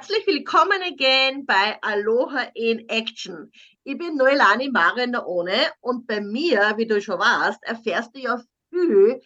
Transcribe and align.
Herzlich 0.00 0.26
willkommen 0.26 0.80
again 0.82 1.44
bei 1.44 1.76
Aloha 1.82 2.48
in 2.54 2.88
Action. 2.88 3.52
Ich 3.84 3.98
bin 3.98 4.16
Noelani 4.16 4.70
Marina 4.70 5.26
ohne 5.26 5.52
und 5.82 6.06
bei 6.06 6.22
mir, 6.22 6.72
wie 6.78 6.86
du 6.86 7.02
schon 7.02 7.18
weißt, 7.18 7.62
erfährst 7.64 8.16
du 8.16 8.20
ja 8.20 8.42
viel 8.70 9.20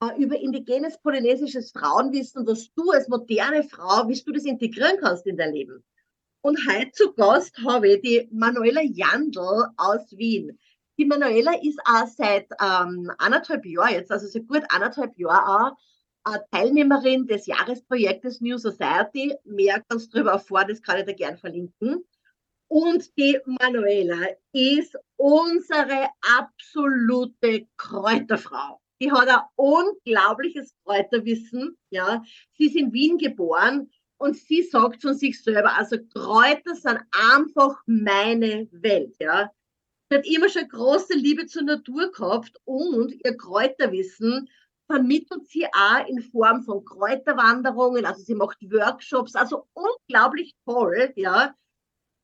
äh, 0.00 0.22
über 0.22 0.38
indigenes 0.38 1.00
polynesisches 1.02 1.72
Frauenwissen, 1.72 2.46
was 2.46 2.72
du 2.74 2.92
als 2.92 3.08
moderne 3.08 3.64
Frau, 3.64 4.06
wie 4.08 4.14
du 4.14 4.30
das 4.30 4.44
integrieren 4.44 4.98
kannst 5.00 5.26
in 5.26 5.36
dein 5.36 5.52
Leben. 5.52 5.84
Und 6.42 6.60
heute 6.70 6.92
zu 6.92 7.12
Gast 7.14 7.58
habe 7.66 7.88
ich 7.88 8.02
die 8.02 8.28
Manuela 8.30 8.82
Jandl 8.82 9.66
aus 9.76 10.12
Wien. 10.12 10.56
Die 10.96 11.06
Manuela 11.06 11.54
ist 11.60 11.80
auch 11.86 12.06
seit 12.06 12.46
ähm, 12.62 13.10
anderthalb 13.18 13.66
Jahren 13.66 13.94
jetzt, 13.94 14.12
also 14.12 14.28
seit 14.28 14.46
gut 14.46 14.62
anderthalb 14.68 15.18
Jahren 15.18 15.72
auch 15.72 15.76
Teilnehmerin 16.50 17.26
des 17.26 17.46
Jahresprojektes 17.46 18.40
New 18.40 18.58
Society. 18.58 19.34
Mehr 19.44 19.82
kannst 19.88 20.08
du 20.08 20.16
darüber 20.16 20.32
erfahren, 20.32 20.68
das 20.68 20.82
kann 20.82 20.98
ich 20.98 21.04
dir 21.04 21.14
gern 21.14 21.36
verlinken. 21.36 22.04
Und 22.68 23.16
die 23.18 23.38
Manuela 23.44 24.26
ist 24.52 24.96
unsere 25.16 26.08
absolute 26.38 27.66
Kräuterfrau. 27.76 28.80
Die 29.00 29.12
hat 29.12 29.28
ein 29.28 29.40
unglaubliches 29.56 30.74
Kräuterwissen. 30.84 31.76
Ja, 31.90 32.22
sie 32.56 32.66
ist 32.66 32.76
in 32.76 32.92
Wien 32.92 33.18
geboren 33.18 33.90
und 34.16 34.36
sie 34.36 34.62
sagt 34.62 35.02
von 35.02 35.14
sich 35.14 35.42
selber, 35.42 35.76
also 35.76 35.98
Kräuter 36.14 36.74
sind 36.74 37.00
einfach 37.12 37.82
meine 37.86 38.68
Welt. 38.72 39.14
Ja, 39.20 39.52
sie 40.08 40.16
hat 40.16 40.26
immer 40.26 40.48
schon 40.48 40.68
große 40.68 41.14
Liebe 41.14 41.46
zur 41.46 41.62
Natur 41.62 42.10
gehabt 42.12 42.56
und 42.64 43.12
ihr 43.12 43.36
Kräuterwissen 43.36 44.48
vermittelt 44.86 45.46
sie 45.48 45.66
auch 45.66 46.06
in 46.08 46.20
Form 46.20 46.62
von 46.62 46.84
Kräuterwanderungen, 46.84 48.04
also 48.04 48.22
sie 48.22 48.34
macht 48.34 48.58
Workshops, 48.62 49.34
also 49.34 49.66
unglaublich 49.72 50.54
toll, 50.64 51.12
ja. 51.16 51.54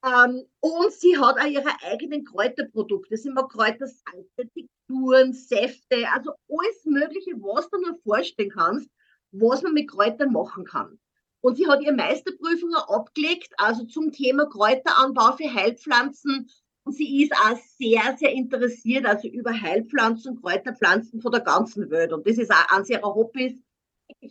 Ähm, 0.04 0.46
und 0.60 0.92
sie 0.92 1.18
hat 1.18 1.38
auch 1.38 1.46
ihre 1.46 1.70
eigenen 1.82 2.24
Kräuterprodukte. 2.24 3.16
Sie 3.16 3.30
macht 3.30 3.52
Kräutersalze, 3.52 4.48
Tikturen, 4.54 5.32
Säfte, 5.34 6.06
also 6.12 6.32
alles 6.48 6.84
Mögliche, 6.84 7.32
was 7.32 7.68
du 7.68 7.78
nur 7.80 7.98
vorstellen 8.02 8.50
kannst, 8.50 8.90
was 9.32 9.62
man 9.62 9.74
mit 9.74 9.90
Kräutern 9.90 10.32
machen 10.32 10.64
kann. 10.64 10.98
Und 11.42 11.56
sie 11.56 11.68
hat 11.68 11.82
ihre 11.82 11.94
Meisterprüfungen 11.94 12.76
abgelegt, 12.76 13.52
also 13.56 13.84
zum 13.84 14.12
Thema 14.12 14.46
Kräuteranbau 14.46 15.32
für 15.36 15.52
Heilpflanzen 15.52 16.50
sie 16.92 17.22
ist 17.22 17.32
auch 17.32 17.58
sehr, 17.78 18.16
sehr 18.18 18.32
interessiert, 18.32 19.06
also 19.06 19.28
über 19.28 19.52
Heilpflanzen, 19.52 20.40
Kräuterpflanzen 20.40 21.20
von 21.20 21.32
der 21.32 21.40
ganzen 21.40 21.90
Welt. 21.90 22.12
Und 22.12 22.26
das 22.26 22.38
ist 22.38 22.50
auch 22.50 22.70
eines 22.70 22.90
ihrer 22.90 23.14
Hobbys, 23.14 23.54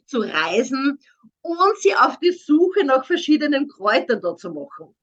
zu 0.06 0.20
reisen 0.20 1.00
und 1.42 1.78
sie 1.80 1.96
auf 1.96 2.20
die 2.20 2.32
Suche 2.32 2.86
nach 2.86 3.06
verschiedenen 3.06 3.68
Kräutern 3.68 4.22
da 4.22 4.36
zu 4.36 4.52
machen. 4.52 4.96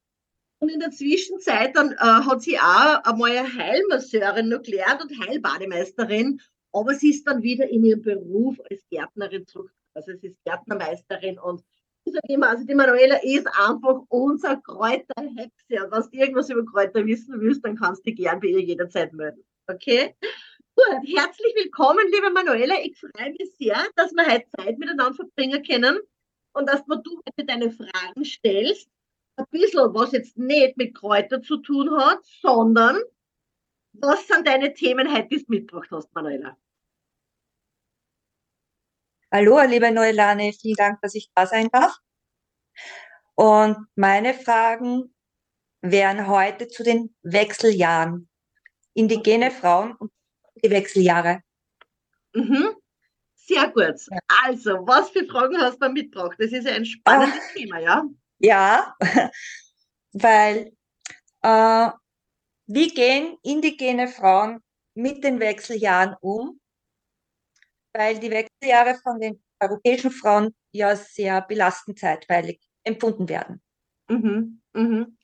Und 0.59 0.71
in 0.71 0.81
der 0.81 0.91
Zwischenzeit 0.91 1.77
dann 1.77 1.93
äh, 1.93 1.97
hat 1.99 2.43
sie 2.43 2.59
auch 2.59 3.05
einmal 3.05 3.37
eine 3.37 3.55
Heilmasseurin 3.55 4.49
noch 4.49 4.63
gelernt 4.63 5.03
und 5.03 5.27
Heilbademeisterin, 5.27 6.41
aber 6.73 6.95
sie 6.95 7.11
ist 7.11 7.27
dann 7.27 7.43
wieder 7.43 7.69
in 7.69 7.85
ihrem 7.85 8.03
Beruf 8.03 8.59
als 8.71 8.83
Gärtnerin 8.91 9.47
zurück. 9.47 9.73
Also 9.95 10.13
sie 10.15 10.29
ist 10.29 10.45
Gärtnermeisterin 10.45 11.39
und 11.39 11.63
ich 12.07 12.13
sage 12.13 12.33
immer, 12.33 12.51
also 12.51 12.65
die 12.65 12.75
Manuela 12.75 13.17
ist 13.23 13.49
einfach 13.49 14.03
unser 14.09 14.57
Kräuterhexe. 14.59 15.85
Und 15.85 15.91
wenn 15.91 16.03
du 16.03 16.09
irgendwas 16.13 16.51
über 16.51 16.65
Kräuter 16.65 17.05
wissen 17.05 17.41
willst, 17.41 17.65
dann 17.65 17.77
kannst 17.77 18.07
du 18.07 18.11
dich 18.11 18.21
gern 18.21 18.39
bei 18.39 18.47
ihr 18.47 18.61
jederzeit 18.61 19.13
melden. 19.13 19.45
Okay? 19.67 20.15
Gut, 20.77 21.17
herzlich 21.17 21.53
willkommen, 21.57 22.05
liebe 22.13 22.31
Manuela. 22.31 22.77
Ich 22.85 22.97
freue 22.99 23.33
mich 23.33 23.51
sehr, 23.59 23.77
dass 23.97 24.13
wir 24.13 24.25
heute 24.25 24.47
Zeit 24.57 24.79
miteinander 24.79 25.15
verbringen 25.15 25.65
können 25.65 25.99
und 26.53 26.69
dass 26.69 26.85
du 26.85 27.21
heute 27.27 27.45
deine 27.45 27.71
Fragen 27.73 28.25
stellst. 28.25 28.89
Ein 29.37 29.47
bisschen, 29.51 29.93
was 29.93 30.13
jetzt 30.13 30.39
nicht 30.39 30.77
mit 30.77 30.95
Kräuter 30.95 31.43
zu 31.43 31.57
tun 31.57 31.91
hat, 31.99 32.25
sondern 32.41 33.03
was 33.95 34.29
sind 34.29 34.47
deine 34.47 34.75
Themen 34.75 35.13
heute, 35.13 35.29
die 35.29 35.39
du 35.39 35.45
mitgebracht 35.49 35.89
hast, 35.91 36.15
Manuela? 36.15 36.57
Hallo, 39.39 39.61
liebe 39.61 39.93
Noelane, 39.93 40.55
vielen 40.55 40.77
Dank, 40.77 41.03
dass 41.03 41.15
ich 41.15 41.31
da 41.35 41.47
sein 41.47 41.69
darf. 41.71 41.95
Und 43.35 43.77
meine 43.95 44.33
Fragen 44.33 45.15
wären 45.83 46.27
heute 46.27 46.69
zu 46.69 46.83
den 46.83 47.15
Wechseljahren. 47.23 48.31
Indigene 48.95 49.51
Frauen 49.51 49.93
und 49.97 50.11
die 50.65 50.71
Wechseljahre. 50.71 51.43
Mhm. 52.33 52.77
Sehr 53.35 53.69
gut. 53.69 54.01
Also, 54.43 54.87
was 54.87 55.11
für 55.11 55.27
Fragen 55.27 55.61
hast 55.61 55.83
du 55.83 55.91
mitgebracht? 55.91 56.37
Das 56.39 56.53
ist 56.53 56.67
ja 56.67 56.73
ein 56.73 56.87
spannendes 56.87 57.39
Ach, 57.39 57.53
Thema, 57.53 57.79
ja? 57.79 58.05
Ja, 58.39 58.97
weil 60.15 60.73
äh, 61.43 61.91
wie 62.69 62.89
gehen 62.89 63.37
indigene 63.43 64.09
Frauen 64.09 64.63
mit 64.95 65.23
den 65.23 65.41
Wechseljahren 65.41 66.17
um? 66.23 66.59
Weil 67.97 68.19
die 68.19 68.31
Wechseljahre 68.31 68.97
von 69.03 69.21
den 69.21 69.43
europäischen 69.61 70.11
Frauen 70.11 70.55
ja 70.73 70.95
sehr 70.97 71.41
belastend 71.43 71.99
zeitweilig 71.99 72.61
empfunden 72.85 73.29
werden. 73.29 73.63
Mhm, 74.09 74.61
mhm. 74.73 75.17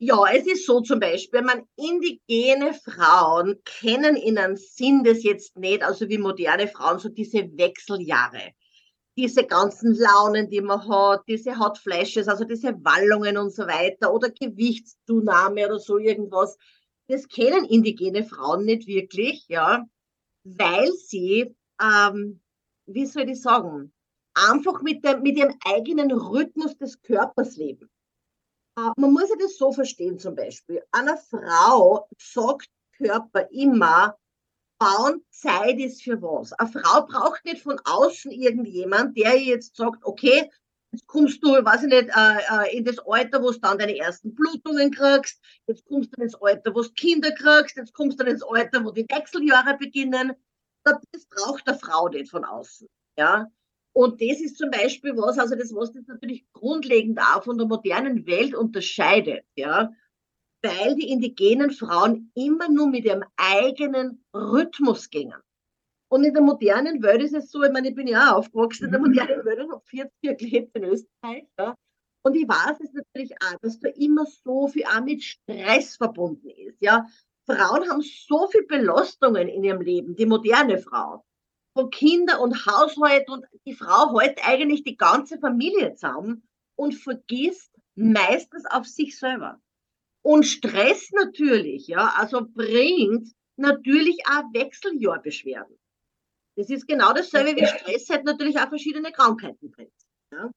Ja, 0.00 0.26
es 0.32 0.46
ist 0.46 0.64
so 0.64 0.80
zum 0.80 1.00
Beispiel, 1.00 1.42
man 1.42 1.64
indigene 1.76 2.72
Frauen 2.72 3.60
kennen 3.64 4.14
in 4.14 4.38
einem 4.38 4.56
Sinn 4.56 5.02
das 5.02 5.24
jetzt 5.24 5.56
nicht, 5.56 5.82
also 5.82 6.08
wie 6.08 6.18
moderne 6.18 6.68
Frauen, 6.68 7.00
so 7.00 7.08
diese 7.08 7.50
Wechseljahre. 7.56 8.52
Diese 9.16 9.44
ganzen 9.44 9.94
Launen, 9.94 10.48
die 10.50 10.60
man 10.60 10.88
hat, 10.88 11.22
diese 11.26 11.58
Hot 11.58 11.78
Flashes, 11.78 12.28
also 12.28 12.44
diese 12.44 12.74
Wallungen 12.84 13.36
und 13.36 13.52
so 13.52 13.64
weiter 13.64 14.14
oder 14.14 14.30
Gewichtszunahme 14.30 15.66
oder 15.66 15.80
so 15.80 15.98
irgendwas. 15.98 16.56
Das 17.08 17.26
kennen 17.26 17.64
indigene 17.64 18.22
Frauen 18.22 18.64
nicht 18.64 18.86
wirklich, 18.86 19.46
ja, 19.48 19.84
weil 20.44 20.92
sie 20.92 21.56
ähm, 21.80 22.40
wie 22.86 23.06
soll 23.06 23.28
ich 23.28 23.40
sagen, 23.40 23.92
einfach 24.34 24.82
mit, 24.82 25.04
dem, 25.04 25.22
mit 25.22 25.36
ihrem 25.36 25.54
eigenen 25.64 26.10
Rhythmus 26.12 26.76
des 26.76 27.00
Körpers 27.02 27.56
leben. 27.56 27.90
Äh, 28.78 28.90
man 28.96 29.12
muss 29.12 29.28
ja 29.28 29.36
das 29.38 29.56
so 29.56 29.72
verstehen 29.72 30.18
zum 30.18 30.34
Beispiel. 30.34 30.82
Einer 30.92 31.16
Frau 31.16 32.08
sagt 32.18 32.68
Körper 32.96 33.48
immer, 33.52 34.16
bauen 34.78 35.24
Zeit 35.30 35.78
ist 35.78 36.02
für 36.02 36.20
was. 36.22 36.52
Eine 36.54 36.70
Frau 36.70 37.06
braucht 37.06 37.44
nicht 37.44 37.62
von 37.62 37.80
außen 37.84 38.30
irgendjemand, 38.30 39.16
der 39.16 39.40
jetzt 39.40 39.76
sagt, 39.76 40.04
okay, 40.04 40.50
jetzt 40.92 41.06
kommst 41.06 41.42
du, 41.44 41.48
weiß 41.48 41.82
ich 41.82 41.88
nicht, 41.88 42.08
äh, 42.16 42.38
äh 42.50 42.76
in 42.76 42.84
das 42.84 42.98
Alter, 43.00 43.42
wo 43.42 43.50
du 43.50 43.58
dann 43.58 43.78
deine 43.78 43.96
ersten 43.96 44.34
Blutungen 44.34 44.92
kriegst, 44.92 45.40
jetzt 45.66 45.84
kommst 45.84 46.16
du 46.16 46.22
ins 46.22 46.34
Alter, 46.36 46.74
wo 46.74 46.82
du 46.82 46.90
Kinder 46.90 47.32
kriegst, 47.32 47.76
jetzt 47.76 47.92
kommst 47.92 48.20
du 48.20 48.24
ins 48.24 48.42
Alter, 48.42 48.84
wo 48.84 48.92
die 48.92 49.06
Wechseljahre 49.08 49.76
beginnen 49.76 50.34
das 50.84 51.26
braucht 51.26 51.66
der 51.66 51.74
Frau 51.74 52.08
nicht 52.08 52.30
von 52.30 52.44
außen. 52.44 52.88
Ja. 53.18 53.46
Und 53.92 54.20
das 54.20 54.40
ist 54.40 54.58
zum 54.58 54.70
Beispiel 54.70 55.16
was, 55.16 55.38
also 55.38 55.56
das, 55.56 55.74
was 55.74 55.92
das 55.92 56.06
natürlich 56.06 56.46
grundlegend 56.52 57.18
auch 57.18 57.42
von 57.42 57.58
der 57.58 57.66
modernen 57.66 58.26
Welt 58.26 58.54
unterscheidet, 58.54 59.44
ja, 59.56 59.90
weil 60.62 60.94
die 60.94 61.10
indigenen 61.10 61.70
Frauen 61.70 62.30
immer 62.34 62.68
nur 62.68 62.88
mit 62.88 63.04
ihrem 63.04 63.24
eigenen 63.36 64.24
Rhythmus 64.34 65.10
gingen. 65.10 65.40
Und 66.10 66.24
in 66.24 66.32
der 66.32 66.42
modernen 66.42 67.02
Welt 67.02 67.22
ist 67.22 67.34
es 67.34 67.50
so, 67.50 67.62
ich 67.62 67.72
meine, 67.72 67.88
ich 67.88 67.94
bin 67.94 68.06
ja 68.06 68.32
auch 68.32 68.38
aufgewachsen 68.38 68.86
in 68.86 68.92
der 68.92 69.00
mhm. 69.00 69.08
modernen 69.08 69.44
Welt 69.44 69.60
und 69.60 69.72
habe 69.72 69.84
40 69.84 70.12
Jahre 70.22 70.36
gelebt 70.36 70.76
in 70.76 70.84
Österreich. 70.84 71.44
Ja. 71.58 71.74
Und 72.22 72.34
ich 72.34 72.48
weiß 72.48 72.80
es 72.80 72.92
natürlich 72.92 73.34
auch, 73.42 73.58
dass 73.60 73.78
da 73.78 73.88
immer 73.90 74.26
so 74.26 74.68
viel 74.68 74.84
auch 74.84 75.02
mit 75.02 75.22
Stress 75.22 75.96
verbunden 75.96 76.48
ist. 76.48 76.80
Ja. 76.80 77.06
Frauen 77.48 77.88
haben 77.88 78.02
so 78.02 78.46
viel 78.48 78.66
Belastungen 78.66 79.48
in 79.48 79.64
ihrem 79.64 79.80
Leben, 79.80 80.14
die 80.16 80.26
moderne 80.26 80.78
Frau. 80.78 81.24
Von 81.74 81.90
Kinder 81.90 82.40
und 82.40 82.66
Haushalt 82.66 83.28
und 83.28 83.44
die 83.64 83.74
Frau 83.74 84.18
hält 84.18 84.38
eigentlich 84.46 84.82
die 84.82 84.96
ganze 84.96 85.38
Familie 85.38 85.94
zusammen 85.94 86.46
und 86.76 86.94
vergisst 86.94 87.72
meistens 87.94 88.64
auf 88.66 88.86
sich 88.86 89.18
selber. 89.18 89.60
Und 90.22 90.44
Stress 90.44 91.10
natürlich, 91.12 91.86
ja, 91.88 92.12
also 92.16 92.46
bringt 92.46 93.32
natürlich 93.56 94.18
auch 94.26 94.44
Wechseljahrbeschwerden. 94.52 95.78
Das 96.56 96.70
ist 96.70 96.86
genau 96.86 97.12
dasselbe 97.12 97.60
wie 97.60 97.66
Stress 97.66 98.10
halt 98.10 98.24
natürlich 98.24 98.58
auch 98.58 98.68
verschiedene 98.68 99.12
Krankheiten 99.12 99.70
bringt. 99.70 99.92
Ja. 100.32 100.50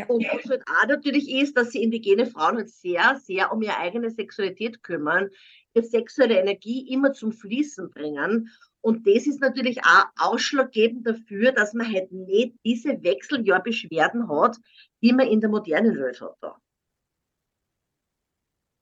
Ja. 0.00 0.06
Und 0.06 0.24
was 0.32 0.48
halt 0.48 0.62
auch 0.66 0.86
natürlich 0.88 1.30
ist, 1.30 1.56
dass 1.56 1.72
sie 1.72 1.82
indigene 1.82 2.26
Frauen 2.26 2.56
halt 2.56 2.70
sehr, 2.70 3.20
sehr 3.22 3.52
um 3.52 3.60
ihre 3.60 3.76
eigene 3.76 4.10
Sexualität 4.10 4.82
kümmern, 4.82 5.28
ihre 5.74 5.84
sexuelle 5.84 6.38
Energie 6.38 6.90
immer 6.92 7.12
zum 7.12 7.32
Fließen 7.32 7.90
bringen. 7.90 8.50
Und 8.80 9.06
das 9.06 9.26
ist 9.26 9.40
natürlich 9.40 9.84
auch 9.84 10.04
ausschlaggebend 10.16 11.06
dafür, 11.06 11.52
dass 11.52 11.74
man 11.74 11.92
halt 11.92 12.10
nicht 12.12 12.54
diese 12.64 13.02
Wechseljahrbeschwerden 13.02 14.28
hat, 14.28 14.56
die 15.02 15.12
man 15.12 15.28
in 15.28 15.40
der 15.40 15.50
modernen 15.50 15.98
Welt 15.98 16.20
hat. 16.20 16.36
Da. 16.40 16.56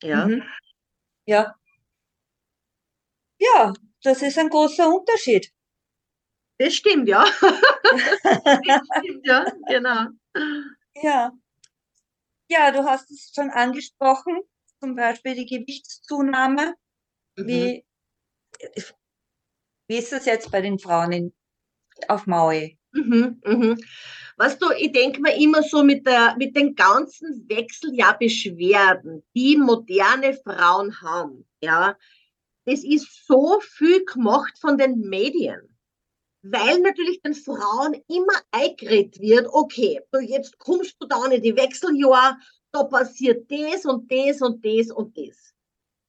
Ja. 0.02 0.26
Mhm. 0.26 0.42
Ja. 1.26 1.56
Ja, 3.40 3.72
das 4.02 4.22
ist 4.22 4.38
ein 4.38 4.50
großer 4.50 4.88
Unterschied. 4.88 5.52
Das 6.58 6.74
stimmt, 6.74 7.08
ja. 7.08 7.24
das 8.22 8.82
stimmt, 8.98 9.26
ja, 9.26 9.46
genau. 9.68 10.06
Ja. 11.02 11.32
Ja, 12.50 12.70
du 12.70 12.84
hast 12.84 13.10
es 13.10 13.30
schon 13.34 13.50
angesprochen, 13.50 14.40
zum 14.80 14.96
Beispiel 14.96 15.34
die 15.34 15.46
Gewichtszunahme. 15.46 16.74
Mhm. 17.36 17.46
Wie, 17.46 17.84
wie 19.88 19.96
ist 19.98 20.12
das 20.12 20.24
jetzt 20.24 20.50
bei 20.50 20.60
den 20.60 20.78
Frauen 20.78 21.12
in, 21.12 21.34
auf 22.08 22.26
Maui? 22.26 22.78
Mhm, 22.92 23.40
mhm. 23.44 23.78
Weißt 24.38 24.62
du, 24.62 24.70
ich 24.70 24.92
denke 24.92 25.20
mir 25.20 25.36
immer 25.36 25.62
so 25.62 25.82
mit, 25.82 26.06
der, 26.06 26.36
mit 26.38 26.56
den 26.56 26.74
ganzen 26.74 27.48
Wechseljahrbeschwerden, 27.48 29.24
die 29.34 29.56
moderne 29.56 30.34
Frauen 30.34 31.00
haben, 31.02 31.46
ja, 31.60 31.96
das 32.64 32.84
ist 32.84 33.26
so 33.26 33.60
viel 33.60 34.04
gemacht 34.04 34.58
von 34.60 34.78
den 34.78 35.00
Medien. 35.00 35.77
Weil 36.42 36.80
natürlich 36.80 37.20
den 37.22 37.34
Frauen 37.34 37.94
immer 38.08 38.40
eingeredet 38.52 39.20
wird, 39.20 39.48
okay, 39.52 40.00
du 40.12 40.20
jetzt 40.20 40.58
kommst 40.58 40.96
du 41.00 41.06
da 41.06 41.26
in 41.26 41.42
die 41.42 41.56
Wechseljahr, 41.56 42.38
da 42.72 42.84
passiert 42.84 43.50
das 43.50 43.84
und 43.84 44.10
das 44.10 44.40
und 44.40 44.64
das 44.64 44.90
und 44.90 45.16
das. 45.16 45.54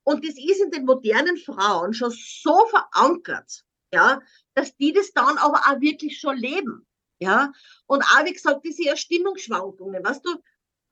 Und 0.04 0.28
das 0.28 0.36
ist 0.38 0.62
in 0.62 0.72
den 0.72 0.86
modernen 0.86 1.38
Frauen 1.38 1.94
schon 1.94 2.12
so 2.12 2.66
verankert, 2.68 3.64
ja, 3.94 4.22
dass 4.54 4.76
die 4.76 4.94
das 4.94 5.12
dann 5.14 5.38
aber 5.38 5.60
auch 5.60 5.82
wirklich 5.82 6.20
schon 6.20 6.38
leben. 6.38 6.86
Ja, 7.22 7.52
und 7.86 8.02
auch 8.02 8.26
wie 8.26 8.32
gesagt, 8.32 8.64
diese 8.64 8.96
Stimmungsschwankungen, 8.96 10.04
weißt 10.04 10.26
du, 10.26 10.32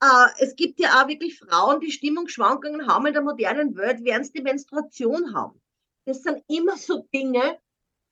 äh, 0.01 0.28
es 0.40 0.56
gibt 0.56 0.80
ja 0.80 1.01
auch 1.01 1.07
wirklich 1.07 1.40
Frauen, 1.40 1.80
die 1.80 1.92
Stimmungsschwankungen 1.92 2.88
haben 2.88 3.06
in 3.06 3.13
der 3.13 3.22
modernen 3.22 3.75
Welt, 3.78 4.00
während 4.01 4.25
sie 4.25 4.33
die 4.33 4.42
Menstruation 4.42 5.33
haben. 5.33 5.62
Das 6.06 6.24
sind 6.24 6.44
immer 6.48 6.75
so 6.78 7.07
Dinge, 7.13 7.60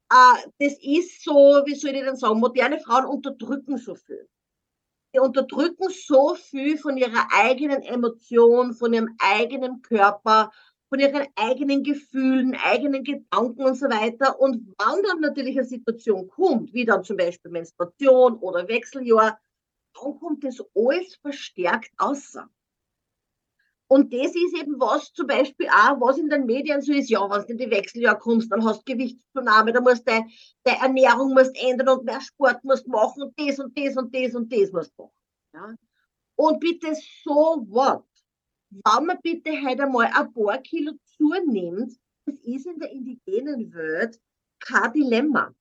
das 0.10 0.74
ist 0.82 1.24
so, 1.24 1.64
wie 1.66 1.76
soll 1.76 1.92
ich 1.92 2.04
denn 2.04 2.16
sagen, 2.16 2.40
moderne 2.40 2.80
Frauen 2.80 3.06
unterdrücken 3.06 3.78
so 3.78 3.96
viel. 3.96 4.28
Die 5.14 5.20
unterdrücken 5.20 5.90
so 5.90 6.36
viel 6.36 6.78
von 6.78 6.98
ihrer 6.98 7.28
eigenen 7.32 7.82
Emotion, 7.84 8.74
von 8.74 8.94
ihrem 8.94 9.16
eigenen 9.20 9.82
Körper, 9.82 10.52
von 10.90 11.00
ihren 11.00 11.28
eigenen 11.36 11.84
Gefühlen, 11.84 12.56
eigenen 12.56 13.04
Gedanken 13.04 13.64
und 13.64 13.76
so 13.76 13.88
weiter. 13.88 14.40
Und 14.40 14.74
wann 14.78 15.02
dann 15.04 15.22
natürlich 15.22 15.58
eine 15.58 15.68
Situation 15.68 16.28
kommt, 16.28 16.74
wie 16.74 16.86
dann 16.86 17.04
zum 17.04 17.18
Beispiel 17.18 17.52
Menstruation 17.52 18.38
oder 18.40 18.68
Wechseljahr, 18.68 19.40
dann 19.94 20.20
kommt 20.20 20.44
das 20.44 20.62
alles 20.76 21.16
verstärkt 21.16 21.92
außer. 21.98 22.50
Und 23.88 24.12
das 24.14 24.34
ist 24.36 24.58
eben 24.60 24.80
was 24.80 25.14
zum 25.14 25.28
Beispiel 25.28 25.68
auch, 25.68 26.02
was 26.02 26.18
in 26.18 26.30
den 26.30 26.46
Medien 26.46 26.82
so 26.82 26.92
ist, 26.92 27.10
ja, 27.10 27.22
wenn 27.30 27.42
du 27.42 27.52
in 27.52 27.58
die 27.58 27.70
Wechseljahr 27.70 28.18
kommst, 28.18 28.52
dann 28.52 28.64
hast 28.66 28.88
du 28.88 28.94
Gewichtszunahme, 28.94 29.74
da 29.74 29.82
musst 29.82 30.08
du 30.08 30.12
deine 30.64 30.80
Ernährung 30.80 31.34
musst 31.34 31.56
ändern 31.62 31.90
und 31.90 32.06
mehr 32.06 32.22
Sport 32.22 32.64
musst 32.64 32.88
machen 32.88 33.24
und 33.24 33.40
das 33.40 33.60
und 33.60 33.78
das 33.78 33.96
und 33.96 34.14
das 34.16 34.34
und 34.34 34.52
das 34.52 34.72
musst 34.72 34.98
machen. 34.98 35.12
Ja? 35.54 35.76
Und 36.36 36.60
bitte 36.60 36.96
so 37.24 37.66
what? 37.70 38.04
wenn 38.84 39.06
man 39.06 39.20
bitte 39.22 39.52
heute 39.52 39.84
einmal 39.84 40.08
ein 40.14 40.34
paar 40.34 40.58
Kilo 40.60 40.94
zunimmt, 41.18 41.94
das 42.26 42.40
ist 42.40 42.66
in 42.66 42.80
der 42.80 42.92
indigenen 42.92 43.74
Welt 43.74 44.20
kein 44.60 44.92
Dilemma. 44.94 45.54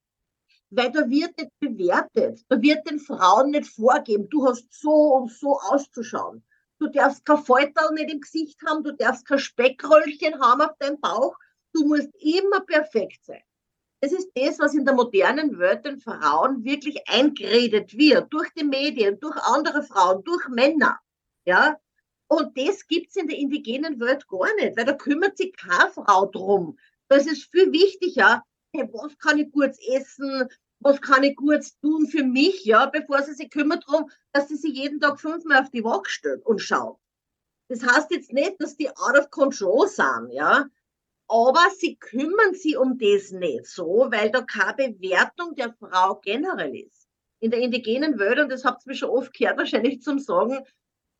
Weil 0.71 0.91
da 0.91 1.09
wird 1.09 1.37
nicht 1.37 1.51
bewertet, 1.59 2.43
da 2.49 2.61
wird 2.61 2.89
den 2.89 2.99
Frauen 2.99 3.51
nicht 3.51 3.69
vorgeben, 3.69 4.27
du 4.29 4.45
hast 4.45 4.67
so 4.73 5.15
und 5.15 5.31
so 5.31 5.59
auszuschauen. 5.59 6.43
Du 6.79 6.87
darfst 6.87 7.25
kein 7.25 7.37
Falterl 7.37 7.93
nicht 7.93 8.11
im 8.11 8.21
Gesicht 8.21 8.59
haben, 8.65 8.83
du 8.83 8.93
darfst 8.93 9.25
kein 9.25 9.39
Speckröllchen 9.39 10.39
haben 10.41 10.61
auf 10.61 10.77
deinem 10.77 10.99
Bauch, 10.99 11.37
du 11.73 11.85
musst 11.85 12.09
immer 12.19 12.61
perfekt 12.61 13.23
sein. 13.23 13.41
Das 14.01 14.11
ist 14.11 14.29
das, 14.35 14.59
was 14.59 14.73
in 14.73 14.85
der 14.85 14.93
modernen 14.93 15.57
Welt 15.57 15.85
den 15.85 15.99
Frauen 15.99 16.63
wirklich 16.63 17.07
eingeredet 17.07 17.97
wird, 17.97 18.31
durch 18.31 18.49
die 18.53 18.65
Medien, 18.65 19.19
durch 19.19 19.37
andere 19.37 19.83
Frauen, 19.83 20.23
durch 20.23 20.47
Männer. 20.49 20.99
Ja, 21.45 21.79
und 22.27 22.57
das 22.57 22.85
gibt's 22.87 23.15
in 23.15 23.27
der 23.27 23.37
indigenen 23.37 23.99
Welt 23.99 24.27
gar 24.27 24.53
nicht, 24.55 24.77
weil 24.77 24.85
da 24.85 24.93
kümmert 24.93 25.37
sich 25.37 25.55
keine 25.55 25.91
Frau 25.91 26.25
drum. 26.25 26.77
Das 27.07 27.25
ist 27.25 27.51
viel 27.51 27.71
wichtiger, 27.71 28.43
hey, 28.73 28.89
was 28.91 29.17
kann 29.19 29.39
ich 29.39 29.51
gut 29.51 29.71
essen, 29.87 30.49
was 30.79 31.01
kann 31.01 31.23
ich 31.23 31.35
gut 31.35 31.61
tun 31.81 32.07
für 32.07 32.23
mich, 32.23 32.65
ja, 32.65 32.85
bevor 32.85 33.23
sie 33.23 33.33
sich 33.33 33.49
kümmert 33.49 33.83
darum, 33.87 34.09
dass 34.33 34.47
sie 34.47 34.55
sich 34.55 34.73
jeden 34.73 34.99
Tag 34.99 35.19
fünfmal 35.19 35.63
auf 35.63 35.69
die 35.71 35.83
Waage 35.83 36.09
stellt 36.09 36.45
und 36.45 36.59
schaut. 36.59 36.99
Das 37.69 37.83
heißt 37.83 38.11
jetzt 38.11 38.31
nicht, 38.31 38.55
dass 38.59 38.77
die 38.77 38.89
out 38.89 39.17
of 39.17 39.31
control 39.31 39.87
sind, 39.87 40.31
ja, 40.31 40.65
aber 41.27 41.67
sie 41.77 41.95
kümmern 41.95 42.53
sich 42.53 42.77
um 42.77 42.97
das 42.97 43.31
nicht 43.31 43.65
so, 43.65 44.07
weil 44.11 44.29
da 44.29 44.41
keine 44.41 44.93
Bewertung 44.93 45.55
der 45.55 45.73
Frau 45.73 46.19
generell 46.23 46.75
ist. 46.75 47.07
In 47.39 47.51
der 47.51 47.61
indigenen 47.61 48.19
Welt, 48.19 48.39
und 48.39 48.51
das 48.51 48.63
habt 48.63 48.85
ihr 48.85 48.91
mir 48.91 48.95
schon 48.95 49.09
oft 49.09 49.33
gehört, 49.33 49.57
wahrscheinlich 49.57 50.01
zum 50.01 50.19
Sagen, 50.19 50.59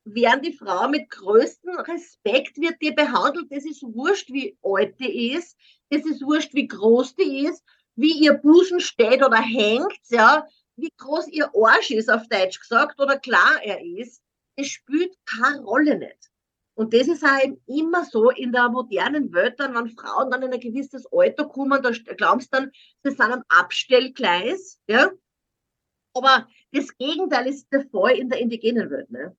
werden 0.05 0.43
die 0.43 0.53
Frau 0.53 0.87
mit 0.87 1.09
größtem 1.09 1.77
Respekt 1.79 2.57
wird 2.57 2.75
die 2.81 2.91
behandelt. 2.91 3.47
Das 3.49 3.65
ist 3.65 3.81
wurscht, 3.81 4.31
wie 4.31 4.55
alt 4.61 4.99
die 4.99 5.33
ist. 5.33 5.57
Das 5.89 6.05
ist 6.05 6.21
wurscht, 6.21 6.53
wie 6.53 6.67
groß 6.67 7.15
die 7.15 7.47
ist, 7.47 7.63
wie 7.95 8.23
ihr 8.23 8.33
Busen 8.33 8.79
steht 8.79 9.23
oder 9.23 9.37
hängt, 9.37 9.99
ja, 10.09 10.47
wie 10.75 10.91
groß 10.97 11.27
ihr 11.29 11.49
Arsch 11.55 11.91
ist, 11.91 12.09
auf 12.09 12.27
Deutsch 12.27 12.59
gesagt, 12.59 12.99
oder 12.99 13.17
klar 13.17 13.61
er 13.63 13.81
ist. 13.81 14.21
Es 14.57 14.67
spielt 14.67 15.15
keine 15.25 15.61
Rolle 15.61 15.97
nicht. 15.97 16.31
Und 16.77 16.93
das 16.93 17.07
ist 17.07 17.23
auch 17.23 17.39
immer 17.67 18.03
so 18.03 18.29
in 18.31 18.51
der 18.51 18.69
modernen 18.69 19.33
Welt, 19.33 19.59
dann, 19.59 19.73
wenn 19.75 19.89
Frauen 19.97 20.29
dann 20.29 20.43
in 20.43 20.53
ein 20.53 20.59
gewisses 20.59 21.05
Alter 21.09 21.45
kommen, 21.45 21.81
da 21.81 21.91
glaubst 22.17 22.53
du 22.53 22.57
dann, 22.57 22.71
sie 23.03 23.11
sind 23.11 23.21
am 23.21 23.43
Abstellgleis, 23.47 24.79
ja. 24.87 25.09
Aber 26.13 26.47
das 26.71 26.95
Gegenteil 26.97 27.47
ist 27.47 27.67
der 27.71 27.85
Fall 27.89 28.17
in 28.17 28.29
der 28.29 28.39
indigenen 28.39 28.89
Welt, 28.89 29.09
ne? 29.09 29.35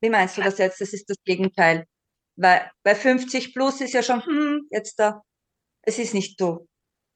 Wie 0.00 0.10
meinst 0.10 0.36
du 0.36 0.42
das 0.42 0.58
jetzt? 0.58 0.80
Das 0.80 0.92
ist 0.92 1.08
das 1.10 1.16
Gegenteil. 1.24 1.86
Weil 2.36 2.70
bei 2.84 2.94
50 2.94 3.54
plus 3.54 3.80
ist 3.80 3.94
ja 3.94 4.02
schon, 4.02 4.24
hm, 4.24 4.68
jetzt 4.70 4.96
da, 4.96 5.22
es 5.86 5.98
ist 5.98 6.12
nicht 6.12 6.38
du. 6.40 6.66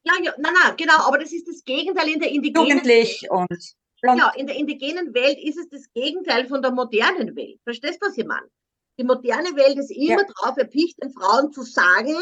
Ja, 0.03 0.13
ja, 0.23 0.33
nein, 0.39 0.53
nein, 0.63 0.75
genau, 0.77 0.97
aber 1.05 1.19
das 1.19 1.31
ist 1.31 1.47
das 1.47 1.63
Gegenteil 1.63 2.09
in 2.09 2.19
der 2.19 2.31
indigenen 2.31 2.67
Jugendlich 2.67 3.21
Welt. 3.23 3.31
und 3.31 3.75
Ja, 4.03 4.31
in 4.35 4.47
der 4.47 4.55
indigenen 4.55 5.13
Welt 5.13 5.37
ist 5.43 5.59
es 5.59 5.69
das 5.69 5.93
Gegenteil 5.93 6.47
von 6.47 6.61
der 6.61 6.71
modernen 6.71 7.35
Welt. 7.35 7.59
Verstehst 7.63 8.01
du, 8.01 8.07
was 8.07 8.17
ich 8.17 8.25
meine? 8.25 8.49
Die 8.97 9.03
moderne 9.03 9.55
Welt 9.55 9.77
ist 9.77 9.91
immer 9.91 10.21
ja. 10.21 10.27
darauf 10.35 10.57
erpicht, 10.57 11.01
den 11.01 11.11
Frauen 11.11 11.51
zu 11.51 11.61
sagen, 11.61 12.15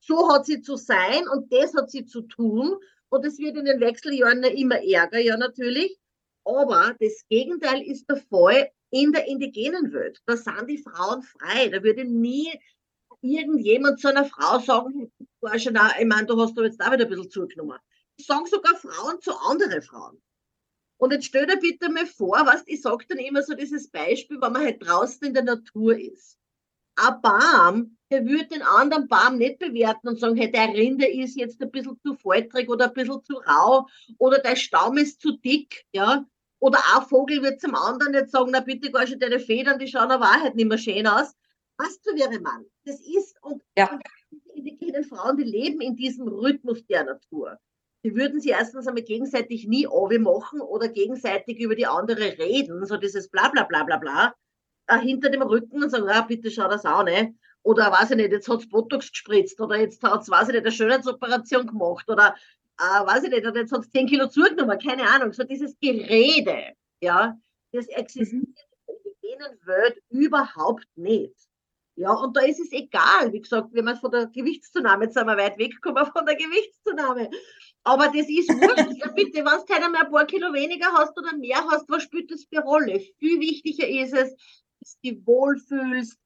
so 0.00 0.32
hat 0.32 0.46
sie 0.46 0.62
zu 0.62 0.76
sein 0.76 1.28
und 1.28 1.52
das 1.52 1.74
hat 1.74 1.90
sie 1.90 2.06
zu 2.06 2.22
tun. 2.22 2.76
Und 3.08 3.24
es 3.24 3.38
wird 3.38 3.56
in 3.56 3.66
den 3.66 3.80
Wechseljahren 3.80 4.42
immer 4.44 4.82
ärger, 4.82 5.18
ja, 5.18 5.36
natürlich. 5.36 5.98
Aber 6.44 6.94
das 7.00 7.24
Gegenteil 7.28 7.82
ist 7.82 8.08
der 8.08 8.16
Fall 8.16 8.70
in 8.90 9.12
der 9.12 9.26
indigenen 9.26 9.92
Welt. 9.92 10.20
Da 10.26 10.36
sind 10.36 10.68
die 10.68 10.78
Frauen 10.78 11.22
frei. 11.22 11.68
Da 11.68 11.82
würde 11.82 12.04
nie 12.04 12.48
irgendjemand 13.20 14.00
zu 14.00 14.08
einer 14.08 14.24
Frau 14.24 14.58
sagen, 14.58 15.12
war 15.40 15.58
schon 15.58 15.76
auch, 15.76 15.96
ich 15.98 16.06
meine, 16.06 16.26
du 16.26 16.40
hast 16.40 16.56
da 16.56 16.62
jetzt 16.62 16.80
auch 16.80 16.92
wieder 16.92 17.04
ein 17.04 17.10
bisschen 17.10 17.30
zugenommen. 17.30 17.78
Ich 18.16 18.26
sagen 18.26 18.46
sogar 18.46 18.74
Frauen 18.76 19.20
zu 19.20 19.32
anderen 19.48 19.82
Frauen. 19.82 20.20
Und 20.98 21.12
jetzt 21.12 21.26
stell 21.26 21.46
dir 21.46 21.58
bitte 21.58 21.90
mal 21.90 22.06
vor, 22.06 22.40
was 22.46 22.62
ich 22.66 22.80
sage 22.80 23.04
dann 23.08 23.18
immer 23.18 23.42
so 23.42 23.54
dieses 23.54 23.90
Beispiel, 23.90 24.40
wenn 24.40 24.52
man 24.52 24.64
halt 24.64 24.86
draußen 24.86 25.26
in 25.26 25.34
der 25.34 25.44
Natur 25.44 25.98
ist. 25.98 26.38
Ein 26.96 27.20
Baum, 27.20 27.98
der 28.10 28.24
würde 28.24 28.46
den 28.46 28.62
anderen 28.62 29.06
Baum 29.06 29.36
nicht 29.36 29.58
bewerten 29.58 30.08
und 30.08 30.18
sagen, 30.18 30.36
hey, 30.36 30.50
der 30.50 30.72
Rinde 30.72 31.06
ist 31.06 31.36
jetzt 31.36 31.60
ein 31.60 31.70
bisschen 31.70 32.00
zu 32.00 32.14
faltrig 32.14 32.70
oder 32.70 32.86
ein 32.86 32.94
bisschen 32.94 33.22
zu 33.22 33.34
rau 33.34 33.86
oder 34.18 34.38
der 34.38 34.56
Stamm 34.56 34.96
ist 34.96 35.20
zu 35.20 35.32
dick, 35.32 35.84
ja. 35.92 36.24
Oder 36.58 36.78
ein 36.94 37.02
Vogel 37.06 37.42
wird 37.42 37.60
zum 37.60 37.74
anderen 37.74 38.14
jetzt 38.14 38.32
sagen, 38.32 38.50
na 38.50 38.60
bitte 38.60 38.90
gar 38.90 39.06
schon 39.06 39.18
deine 39.18 39.38
Federn, 39.40 39.78
die 39.78 39.88
schauen 39.88 40.10
aber 40.10 40.30
halt 40.30 40.54
nicht 40.54 40.68
mehr 40.68 40.78
schön 40.78 41.06
aus. 41.06 41.34
Was 41.78 42.00
du 42.02 42.14
wäre 42.14 42.40
Mann. 42.40 42.64
Das 42.84 43.00
ist, 43.00 43.36
und, 43.42 43.62
ja. 43.76 43.92
und 43.92 44.02
die 44.30 44.70
indigenen 44.70 45.04
Frauen, 45.04 45.36
die 45.36 45.44
leben 45.44 45.80
in 45.80 45.96
diesem 45.96 46.28
Rhythmus 46.28 46.86
der 46.86 47.04
Natur. 47.04 47.58
Die 48.04 48.14
würden 48.14 48.40
sie 48.40 48.50
erstens 48.50 48.86
einmal 48.86 49.02
gegenseitig 49.02 49.66
nie 49.66 49.86
machen 50.18 50.60
oder 50.60 50.88
gegenseitig 50.88 51.58
über 51.58 51.74
die 51.74 51.86
andere 51.86 52.38
reden, 52.38 52.84
so 52.86 52.96
dieses 52.96 53.28
bla 53.28 53.48
bla 53.48 53.64
bla 53.64 53.82
bla 53.84 53.96
bla, 53.96 54.34
äh, 54.86 54.98
hinter 54.98 55.30
dem 55.30 55.42
Rücken 55.42 55.82
und 55.82 55.90
sagen, 55.90 56.08
ah, 56.08 56.22
bitte 56.22 56.50
schau 56.50 56.68
das 56.68 56.84
auch, 56.84 57.02
ne? 57.02 57.34
Oder 57.62 57.90
weiß 57.90 58.12
ich 58.12 58.16
nicht, 58.16 58.30
jetzt 58.30 58.48
hat's 58.48 58.68
Botox 58.68 59.10
gespritzt 59.10 59.60
oder 59.60 59.76
jetzt 59.76 60.02
hat's, 60.02 60.30
weiß 60.30 60.48
ich 60.48 60.54
nicht, 60.54 60.62
eine 60.62 60.72
Schönheitsoperation 60.72 61.66
gemacht 61.66 62.08
oder 62.08 62.36
äh, 62.78 63.06
weiß 63.06 63.24
ich 63.24 63.30
nicht, 63.30 63.46
oder 63.46 63.60
jetzt 63.60 63.72
hat 63.72 63.80
es 63.80 63.90
10 63.90 64.06
Kilo 64.06 64.28
zugenommen, 64.28 64.78
keine 64.78 65.08
Ahnung, 65.10 65.32
so 65.32 65.42
dieses 65.42 65.76
Gerede, 65.80 66.74
ja, 67.00 67.36
das 67.72 67.88
existiert 67.88 68.46
mhm. 68.86 68.94
in 69.22 69.38
der 69.38 69.56
Welt 69.66 70.00
überhaupt 70.10 70.86
nicht. 70.94 71.34
Ja, 71.98 72.12
und 72.12 72.36
da 72.36 72.42
ist 72.42 72.60
es 72.60 72.72
egal, 72.72 73.32
wie 73.32 73.40
gesagt, 73.40 73.68
wenn 73.72 73.86
man 73.86 73.96
von 73.96 74.10
der 74.10 74.26
Gewichtszunahme, 74.26 75.04
jetzt 75.04 75.14
sind 75.14 75.26
wir 75.26 75.36
weit 75.38 75.56
weggekommen 75.56 76.04
von 76.06 76.26
der 76.26 76.36
Gewichtszunahme. 76.36 77.30
Aber 77.84 78.06
das 78.08 78.28
ist 78.28 78.50
wurscht. 78.50 78.98
ja, 78.98 79.10
bitte, 79.12 79.38
wenn 79.38 79.44
du 79.44 79.64
keiner 79.64 79.88
mehr 79.88 80.04
ein 80.04 80.10
paar 80.10 80.26
Kilo 80.26 80.52
weniger 80.52 80.92
hast 80.92 81.16
oder 81.16 81.34
mehr 81.36 81.64
hast, 81.70 81.88
was 81.88 82.02
spielt 82.02 82.30
das 82.30 82.44
für 82.44 82.60
Rolle? 82.60 83.00
Viel 83.18 83.40
wichtiger 83.40 83.88
ist 83.88 84.12
es, 84.12 84.36
dass 84.80 84.98
du 85.00 85.10
dich 85.10 85.26
wohlfühlst, 85.26 86.18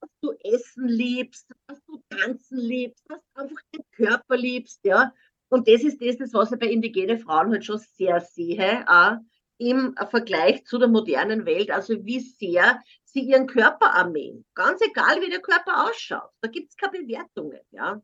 dass 0.00 0.10
du 0.22 0.32
Essen 0.44 0.88
liebst, 0.88 1.46
dass 1.66 1.84
du 1.84 2.00
tanzen 2.08 2.58
liebst, 2.58 3.04
dass 3.10 3.20
du 3.34 3.42
einfach 3.42 3.62
den 3.74 3.84
Körper 3.92 4.36
liebst, 4.36 4.80
ja. 4.84 5.12
Und 5.50 5.68
das 5.68 5.82
ist 5.82 6.00
das, 6.00 6.16
das 6.16 6.32
was 6.32 6.52
ich 6.52 6.58
bei 6.58 6.68
indigenen 6.68 7.18
Frauen 7.18 7.52
halt 7.52 7.64
schon 7.66 7.78
sehr 7.78 8.20
sehe. 8.20 8.84
Auch. 8.88 9.18
im 9.58 9.94
Vergleich 10.08 10.64
zu 10.64 10.78
der 10.78 10.88
modernen 10.88 11.44
Welt, 11.44 11.70
also 11.70 12.04
wie 12.04 12.20
sehr 12.20 12.80
sie 13.12 13.20
ihren 13.20 13.46
Körper 13.46 13.94
armeen. 13.94 14.44
Ganz 14.54 14.80
egal, 14.82 15.20
wie 15.20 15.30
der 15.30 15.40
Körper 15.40 15.88
ausschaut. 15.88 16.30
Da 16.40 16.48
gibt 16.48 16.70
es 16.70 16.76
keine 16.76 16.98
Bewertungen, 16.98 17.60
ja. 17.70 18.00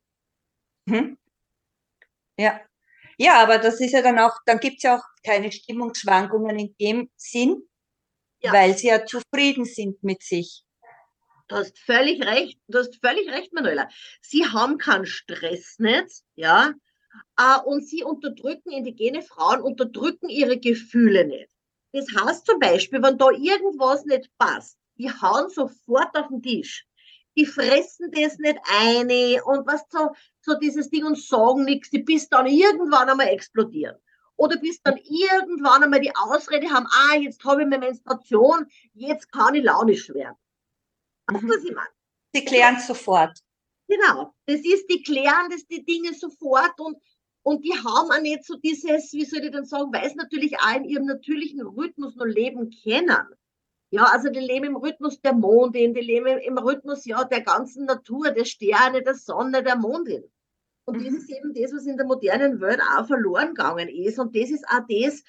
Mhm. 0.87 1.19
Ja. 2.39 2.61
Ja, 3.17 3.43
aber 3.43 3.59
das 3.59 3.81
ist 3.81 3.93
ja 3.93 4.03
dann 4.03 4.19
auch, 4.19 4.41
dann 4.45 4.59
gibt 4.59 4.79
es 4.79 4.83
ja 4.83 4.97
auch 4.97 5.05
keine 5.25 5.53
Stimmungsschwankungen 5.53 6.59
in 6.59 6.75
dem 6.81 7.11
Sinn, 7.17 7.69
ja. 8.41 8.53
weil 8.53 8.77
sie 8.77 8.89
ja 8.89 9.07
zufrieden 9.07 9.65
sind 9.65 10.03
mit 10.03 10.23
sich. 10.23 10.65
Du 11.47 11.57
hast 11.57 11.79
völlig 11.79 12.25
recht, 12.25 12.59
du 12.69 12.79
hast 12.79 12.99
völlig 13.01 13.31
recht, 13.31 13.53
Manuela. 13.53 13.89
Sie 14.21 14.47
haben 14.47 14.79
keinen 14.79 15.07
Stress 15.07 15.79
nicht, 15.79 16.25
ja, 16.35 16.73
äh, 17.39 17.59
und 17.65 17.87
sie 17.87 18.03
unterdrücken, 18.03 18.73
indigene 18.73 19.23
Frauen 19.23 19.61
unterdrücken 19.61 20.29
ihre 20.29 20.59
Gefühle 20.59 21.27
nicht. 21.27 21.51
Das 21.93 22.07
heißt 22.09 22.47
zum 22.47 22.59
Beispiel, 22.59 23.03
wenn 23.03 23.19
da 23.19 23.31
irgendwas 23.31 24.05
nicht 24.07 24.29
passt, 24.39 24.79
die 24.99 25.11
hauen 25.11 25.51
sofort 25.51 26.17
auf 26.17 26.29
den 26.29 26.43
Tisch. 26.43 26.87
Die 27.37 27.47
fressen 27.47 28.11
das 28.13 28.39
nicht 28.39 28.59
ein 28.81 29.09
und 29.43 29.67
was 29.67 29.85
so, 29.91 30.11
so 30.41 30.55
dieses 30.55 30.89
Ding 30.91 31.05
und 31.05 31.19
sagen 31.19 31.65
nichts, 31.65 31.91
die 31.91 32.03
bis 32.03 32.29
dann 32.29 32.47
irgendwann 32.47 33.09
einmal 33.09 33.29
explodieren. 33.29 33.97
Oder 34.37 34.57
bis 34.57 34.81
dann 34.83 34.97
irgendwann 34.97 35.83
einmal 35.83 36.01
die 36.01 36.15
Ausrede 36.15 36.69
haben, 36.71 36.87
ah, 36.87 37.17
jetzt 37.17 37.45
habe 37.45 37.63
ich 37.63 37.69
meine 37.69 37.87
Menstruation, 37.87 38.67
jetzt 38.93 39.31
kann 39.33 39.55
ich 39.55 39.65
launisch 39.65 40.09
werden. 40.11 40.37
Weißt 41.27 41.43
du, 41.43 41.49
was 41.49 41.65
ich 41.65 41.75
meine? 41.75 41.89
Die 42.35 42.45
klären 42.45 42.77
es 42.77 42.87
sofort. 42.87 43.39
Genau. 43.89 44.35
Das 44.47 44.61
ist, 44.61 44.87
die 44.91 45.03
klären 45.03 45.51
das, 45.51 45.67
die 45.67 45.85
Dinge 45.85 46.15
sofort 46.15 46.79
und, 46.81 46.99
und 47.43 47.65
die 47.65 47.75
haben 47.75 48.11
auch 48.11 48.21
nicht 48.21 48.45
so 48.45 48.57
dieses, 48.57 49.13
wie 49.13 49.25
soll 49.25 49.45
ich 49.45 49.53
denn 49.53 49.67
sagen, 49.67 49.93
weil 49.93 50.09
sie 50.09 50.17
natürlich 50.17 50.59
auch 50.59 50.77
in 50.77 50.85
ihrem 50.85 51.07
natürlichen 51.07 51.63
Rhythmus 51.63 52.17
nur 52.17 52.29
leben 52.29 52.71
können. 52.83 53.27
Ja, 53.95 54.07
also 54.07 54.29
die 54.29 54.41
leben 54.41 54.65
im 54.65 54.77
Rhythmus 54.77 55.21
der 55.21 55.35
Mondin, 55.35 55.95
die 55.95 56.01
leben 56.01 56.39
im 56.41 56.59
Rhythmus 56.59 57.05
ja 57.05 57.23
der 57.23 57.43
ganzen 57.43 57.85
Natur, 57.85 58.33
der 58.33 58.45
Sterne, 58.45 59.05
der 59.05 59.15
Sonne, 59.15 59.63
der 59.63 59.77
Mondin. 59.77 60.25
Und 60.85 60.99
mhm. 60.99 61.05
das 61.05 61.15
ist 61.15 61.31
eben 61.31 61.55
das, 61.55 61.73
was 61.73 61.87
in 61.87 61.97
der 61.97 62.05
modernen 62.05 62.61
Welt 62.61 62.81
auch 62.81 63.07
verloren 63.07 63.55
gegangen 63.55 63.89
ist. 63.89 64.19
Und 64.19 64.35
das 64.35 64.51
ist 64.51 64.65
auch 64.69 64.83
das, 64.89 65.23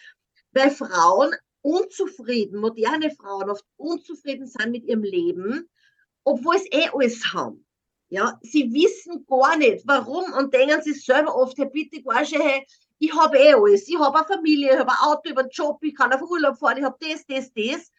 weil 0.52 0.72
Frauen 0.72 1.36
unzufrieden, 1.62 2.60
moderne 2.60 3.12
Frauen 3.12 3.52
oft 3.52 3.64
unzufrieden 3.78 4.48
sind 4.48 4.72
mit 4.72 4.86
ihrem 4.86 5.04
Leben, 5.04 5.70
obwohl 6.24 6.58
sie 6.58 6.70
eh 6.70 6.90
alles 6.92 7.24
haben. 7.36 7.64
Ja, 8.10 8.40
sie 8.42 8.74
wissen 8.74 9.28
gar 9.28 9.58
nicht, 9.58 9.86
warum 9.86 10.34
und 10.34 10.52
denken 10.56 10.82
sich 10.82 11.06
selber 11.06 11.36
oft, 11.36 11.56
hey, 11.60 11.70
bitte, 11.72 12.02
Garsche, 12.02 12.40
hey, 12.40 12.66
ich 12.98 13.14
habe 13.16 13.38
eh 13.38 13.54
alles. 13.54 13.88
Ich 13.88 14.00
habe 14.00 14.18
eine 14.18 14.26
Familie, 14.26 14.74
ich 14.74 14.80
habe 14.80 14.92
ein 14.92 15.08
Auto, 15.08 15.22
ich 15.26 15.32
habe 15.34 15.42
einen 15.42 15.50
Job, 15.52 15.78
ich 15.84 15.94
kann 15.94 16.12
auf 16.12 16.24
Urlaub 16.24 16.58
fahren, 16.58 16.78
ich 16.80 16.84
habe 16.84 16.98
das, 17.00 17.28
das, 17.28 17.54
das. 17.54 17.92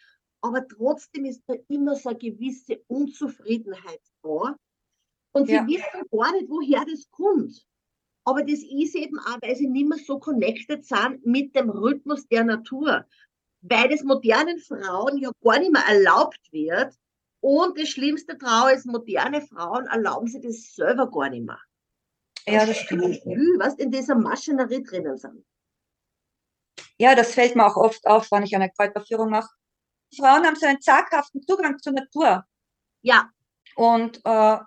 Aber 0.42 0.66
trotzdem 0.66 1.24
ist 1.24 1.42
da 1.46 1.54
immer 1.68 1.96
so 1.96 2.10
eine 2.10 2.18
gewisse 2.18 2.82
Unzufriedenheit 2.88 4.00
da. 4.22 4.56
Und 5.32 5.46
sie 5.46 5.54
ja. 5.54 5.66
wissen 5.66 6.08
gar 6.10 6.32
nicht, 6.32 6.48
woher 6.48 6.84
das 6.84 7.10
kommt. 7.10 7.66
Aber 8.24 8.42
das 8.42 8.60
ist 8.60 8.94
eben 8.94 9.18
auch, 9.18 9.38
weil 9.40 9.56
sie 9.56 9.68
nicht 9.68 9.88
mehr 9.88 9.98
so 9.98 10.18
connected 10.18 10.84
sind 10.84 11.24
mit 11.24 11.54
dem 11.54 11.70
Rhythmus 11.70 12.26
der 12.28 12.44
Natur. 12.44 13.06
Weil 13.60 13.88
das 13.88 14.02
modernen 14.02 14.58
Frauen 14.58 15.18
ja 15.18 15.30
gar 15.42 15.58
nicht 15.58 15.72
mehr 15.72 15.84
erlaubt 15.86 16.40
wird, 16.52 16.96
und 17.40 17.78
das 17.78 17.88
Schlimmste 17.90 18.36
Trauer 18.36 18.72
ist, 18.72 18.86
moderne 18.86 19.40
Frauen 19.40 19.86
erlauben 19.86 20.26
sich 20.26 20.42
das 20.42 20.74
selber 20.74 21.08
gar 21.08 21.30
nicht 21.30 21.44
mehr. 21.44 21.60
Ja, 22.44 22.66
das 22.66 22.78
stimmt. 22.78 23.20
Was 23.58 23.74
in 23.74 23.92
dieser 23.92 24.16
Maschinerie 24.16 24.82
drinnen 24.82 25.16
sind. 25.16 25.44
Ja, 26.98 27.14
das 27.14 27.34
fällt 27.34 27.54
mir 27.54 27.64
auch 27.64 27.76
oft 27.76 28.04
auf, 28.06 28.30
wenn 28.32 28.42
ich 28.42 28.56
eine 28.56 28.70
Kräuterführung 28.70 29.30
mache. 29.30 29.50
Frauen 30.14 30.46
haben 30.46 30.56
so 30.56 30.66
einen 30.66 30.80
zaghaften 30.80 31.42
Zugang 31.42 31.78
zur 31.78 31.92
Natur. 31.92 32.44
Ja. 33.02 33.30
Und 33.74 34.20
äh, 34.24 34.58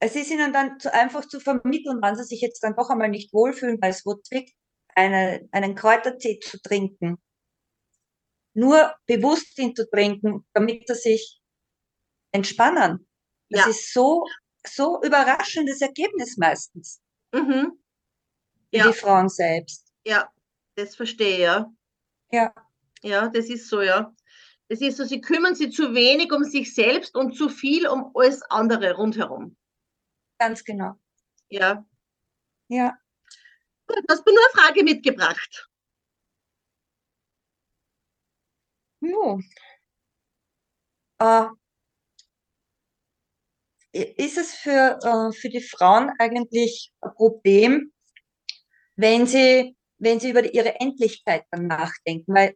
es 0.00 0.14
ist 0.14 0.30
ihnen 0.30 0.52
dann 0.52 0.78
zu 0.78 0.92
einfach 0.92 1.26
zu 1.26 1.40
vermitteln, 1.40 2.00
wenn 2.02 2.16
sie 2.16 2.24
sich 2.24 2.40
jetzt 2.40 2.62
dann 2.62 2.76
doch 2.76 2.90
einmal 2.90 3.08
nicht 3.08 3.32
wohlfühlen, 3.32 3.78
weil 3.80 3.90
es 3.90 4.06
wo 4.06 4.14
zwickt, 4.14 4.54
eine, 4.94 5.48
einen 5.52 5.74
Kräutertee 5.74 6.38
zu 6.40 6.60
trinken. 6.60 7.18
Nur 8.54 8.94
bewusst 9.06 9.58
ihn 9.58 9.74
zu 9.74 9.88
trinken, 9.88 10.46
damit 10.52 10.88
er 10.88 10.94
sich 10.94 11.40
entspannen. 12.32 13.06
Das 13.50 13.60
ja. 13.60 13.68
ist 13.68 13.92
so, 13.92 14.24
so 14.66 15.00
überraschendes 15.02 15.80
Ergebnis 15.80 16.36
meistens. 16.36 17.00
Mhm. 17.32 17.78
Ja. 18.70 18.88
Die 18.88 18.92
Frauen 18.92 19.28
selbst. 19.28 19.92
Ja, 20.04 20.30
das 20.74 20.96
verstehe 20.96 21.34
ich, 21.34 21.38
ja. 21.40 21.72
Ja. 22.30 22.52
Ja, 23.04 23.28
das 23.28 23.46
ist 23.48 23.68
so, 23.68 23.82
ja. 23.82 24.12
Das 24.68 24.80
ist 24.80 24.96
so, 24.98 25.04
sie 25.04 25.20
kümmern 25.20 25.54
sich 25.54 25.72
zu 25.74 25.94
wenig 25.94 26.32
um 26.32 26.44
sich 26.44 26.74
selbst 26.74 27.16
und 27.16 27.36
zu 27.36 27.48
viel 27.48 27.86
um 27.88 28.10
alles 28.14 28.42
andere 28.50 28.94
rundherum. 28.96 29.56
Ganz 30.38 30.64
genau. 30.64 30.94
Ja. 31.50 31.84
Ja. 32.68 32.98
Hast 34.10 34.26
du 34.26 34.32
nur 34.32 34.42
eine 34.54 34.62
Frage 34.62 34.84
mitgebracht? 34.84 35.68
Jo. 39.02 39.38
Äh, 41.20 41.48
ist 43.92 44.38
es 44.38 44.54
für, 44.54 44.98
äh, 45.02 45.32
für 45.32 45.48
die 45.50 45.60
Frauen 45.60 46.10
eigentlich 46.18 46.90
ein 47.00 47.12
Problem, 47.14 47.92
wenn 48.96 49.26
sie, 49.26 49.76
wenn 49.98 50.18
sie 50.20 50.30
über 50.30 50.42
ihre 50.52 50.80
Endlichkeit 50.80 51.44
dann 51.52 51.68
nachdenken? 51.68 52.34
Weil 52.34 52.54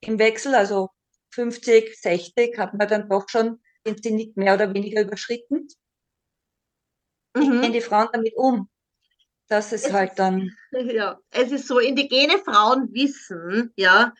im 0.00 0.18
Wechsel, 0.18 0.54
also 0.54 0.90
50, 1.32 2.00
60, 2.00 2.58
hat 2.58 2.74
man 2.74 2.88
dann 2.88 3.08
doch 3.08 3.28
schon 3.28 3.60
den 3.86 4.02
Zenit 4.02 4.36
mehr 4.36 4.54
oder 4.54 4.72
weniger 4.74 5.02
überschritten. 5.02 5.68
Wie 7.34 7.48
mhm. 7.48 7.62
gehen 7.62 7.72
die 7.72 7.80
Frauen 7.80 8.08
damit 8.12 8.34
um? 8.36 8.68
Das 9.48 9.72
ist 9.72 9.86
es 9.86 9.92
halt 9.92 10.12
dann. 10.16 10.50
Ja, 10.72 11.18
es 11.30 11.50
ist 11.50 11.66
so, 11.66 11.78
indigene 11.78 12.38
Frauen 12.38 12.92
wissen, 12.92 13.72
ja, 13.76 14.14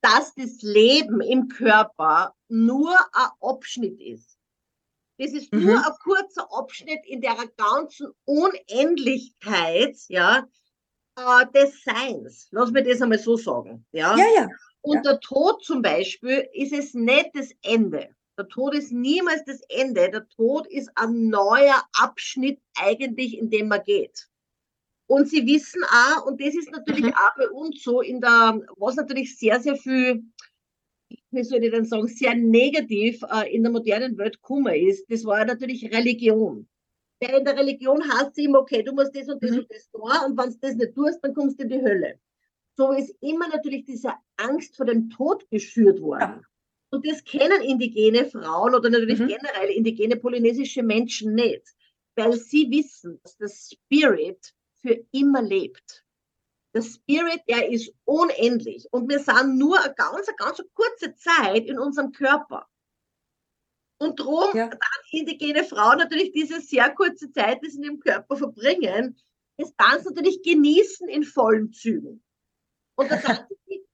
dass 0.00 0.34
das 0.34 0.62
Leben 0.62 1.20
im 1.20 1.48
Körper 1.48 2.34
nur 2.48 2.96
ein 3.12 3.28
Abschnitt 3.40 4.00
ist. 4.00 4.38
Das 5.18 5.32
ist 5.32 5.52
mhm. 5.52 5.66
nur 5.66 5.76
ein 5.76 5.92
kurzer 6.02 6.48
Abschnitt 6.50 7.04
in 7.04 7.20
der 7.20 7.36
ganzen 7.58 8.08
Unendlichkeit, 8.24 9.96
ja, 10.08 10.46
äh, 11.16 11.46
des 11.52 11.82
Seins. 11.84 12.48
Lass 12.50 12.70
mir 12.70 12.82
das 12.82 13.02
einmal 13.02 13.18
so 13.18 13.36
sagen. 13.36 13.84
Ja, 13.92 14.16
ja. 14.16 14.24
ja. 14.34 14.48
Und 14.82 14.96
ja. 14.96 15.12
der 15.12 15.20
Tod 15.20 15.64
zum 15.64 15.82
Beispiel 15.82 16.48
ist 16.52 16.72
es 16.72 16.94
nicht 16.94 17.30
das 17.34 17.50
Ende. 17.62 18.14
Der 18.38 18.48
Tod 18.48 18.74
ist 18.74 18.92
niemals 18.92 19.44
das 19.44 19.60
Ende. 19.68 20.10
Der 20.10 20.26
Tod 20.28 20.66
ist 20.66 20.90
ein 20.94 21.28
neuer 21.28 21.82
Abschnitt 21.92 22.58
eigentlich, 22.76 23.36
in 23.36 23.50
dem 23.50 23.68
man 23.68 23.82
geht. 23.84 24.28
Und 25.06 25.28
sie 25.28 25.44
wissen 25.46 25.82
auch, 25.84 26.26
und 26.26 26.40
das 26.40 26.54
ist 26.54 26.70
natürlich 26.70 27.04
mhm. 27.04 27.14
auch 27.14 27.36
bei 27.36 27.48
uns 27.50 27.82
so, 27.82 28.00
in 28.00 28.20
der, 28.20 28.60
was 28.76 28.96
natürlich 28.96 29.36
sehr, 29.36 29.60
sehr 29.60 29.76
viel 29.76 30.22
wie 31.30 31.44
soll 31.44 31.64
ich 31.64 31.70
denn 31.70 31.84
sagen, 31.84 32.08
sehr 32.08 32.34
negativ 32.34 33.22
äh, 33.30 33.54
in 33.54 33.62
der 33.62 33.72
modernen 33.72 34.16
Welt 34.18 34.34
gekommen 34.34 34.74
ist, 34.74 35.10
das 35.10 35.24
war 35.24 35.44
natürlich 35.44 35.92
Religion. 35.92 36.68
Ja, 37.22 37.36
in 37.36 37.44
der 37.44 37.56
Religion 37.56 38.02
heißt 38.02 38.30
es 38.30 38.44
immer, 38.44 38.60
okay, 38.60 38.82
du 38.82 38.92
musst 38.92 39.14
das 39.14 39.28
und 39.28 39.42
das 39.42 39.50
mhm. 39.50 39.58
und 39.58 39.70
das 39.70 39.90
tun 39.90 40.02
und 40.26 40.38
wenn 40.38 40.50
du 40.50 40.58
das 40.60 40.74
nicht 40.74 40.94
tust, 40.94 41.18
dann 41.22 41.34
kommst 41.34 41.58
du 41.58 41.64
in 41.64 41.68
die 41.68 41.82
Hölle. 41.82 42.18
So 42.80 42.92
ist 42.92 43.14
immer 43.20 43.46
natürlich 43.46 43.84
diese 43.84 44.14
Angst 44.38 44.74
vor 44.74 44.86
dem 44.86 45.10
Tod 45.10 45.46
geschürt 45.50 46.00
worden. 46.00 46.40
Ja. 46.40 46.42
Und 46.92 47.06
das 47.06 47.22
kennen 47.24 47.60
indigene 47.60 48.24
Frauen 48.24 48.74
oder 48.74 48.88
natürlich 48.88 49.18
mhm. 49.18 49.28
generell 49.28 49.68
indigene 49.68 50.16
polynesische 50.16 50.82
Menschen 50.82 51.34
nicht, 51.34 51.62
weil 52.16 52.32
sie 52.32 52.70
wissen, 52.70 53.20
dass 53.22 53.36
der 53.36 53.50
Spirit 53.50 54.54
für 54.80 54.98
immer 55.10 55.42
lebt. 55.42 56.06
Der 56.72 56.80
Spirit, 56.80 57.42
der 57.50 57.70
ist 57.70 57.92
unendlich 58.06 58.88
und 58.92 59.10
wir 59.10 59.18
sind 59.18 59.58
nur 59.58 59.78
eine 59.78 59.92
ganz, 59.92 60.28
eine 60.28 60.36
ganz 60.38 60.62
kurze 60.72 61.14
Zeit 61.16 61.66
in 61.66 61.78
unserem 61.78 62.12
Körper. 62.12 62.66
Und 63.98 64.18
darum, 64.18 64.56
ja. 64.56 64.70
indigene 65.10 65.64
Frauen 65.64 65.98
natürlich 65.98 66.32
diese 66.32 66.62
sehr 66.62 66.88
kurze 66.94 67.30
Zeit, 67.30 67.60
die 67.62 67.68
sie 67.68 67.76
in 67.76 67.84
ihrem 67.84 68.00
Körper 68.00 68.38
verbringen, 68.38 69.20
das 69.58 69.70
dann 69.76 70.02
natürlich 70.02 70.40
genießen 70.42 71.10
in 71.10 71.24
vollen 71.24 71.74
Zügen. 71.74 72.24
Und 73.00 73.10
das 73.10 73.24
hat 73.24 73.48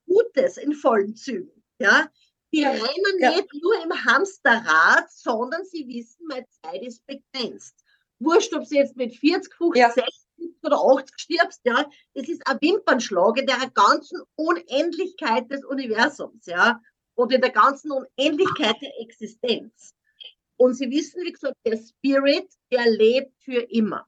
Gutes 0.07 0.57
in 0.57 0.73
vollen 0.75 1.15
Zügen. 1.15 1.63
Ja? 1.79 2.11
Die 2.53 2.65
rennen 2.65 3.19
ja. 3.21 3.31
nicht 3.31 3.49
nur 3.63 3.81
im 3.85 4.05
Hamsterrad, 4.05 5.09
sondern 5.13 5.65
sie 5.65 5.87
wissen, 5.87 6.27
meine 6.27 6.47
Zeit 6.63 6.83
ist 6.83 7.07
begrenzt. 7.07 7.77
Wurscht, 8.19 8.53
ob 8.55 8.65
sie 8.65 8.79
jetzt 8.79 8.97
mit 8.97 9.15
40, 9.15 9.55
50, 9.55 9.81
ja. 9.81 9.91
60 9.91 10.13
oder 10.65 10.79
80 10.79 11.19
stirbst, 11.19 11.61
ja, 11.65 11.89
das 12.15 12.29
ist 12.29 12.45
ein 12.47 12.59
Wimpernschlag 12.61 13.39
in 13.39 13.47
der 13.47 13.71
ganzen 13.75 14.23
Unendlichkeit 14.35 15.51
des 15.51 15.65
Universums, 15.65 16.47
ja, 16.47 16.81
und 17.15 17.33
in 17.33 17.41
der 17.41 17.51
ganzen 17.51 17.93
Unendlichkeit 17.93 18.77
der 18.81 19.01
Existenz. 19.01 19.95
Und 20.57 20.75
sie 20.75 20.91
wissen, 20.91 21.23
wie 21.23 21.33
gesagt, 21.33 21.57
der 21.65 21.77
Spirit, 21.77 22.49
der 22.73 22.91
lebt 22.91 23.35
für 23.45 23.61
immer. 23.71 24.07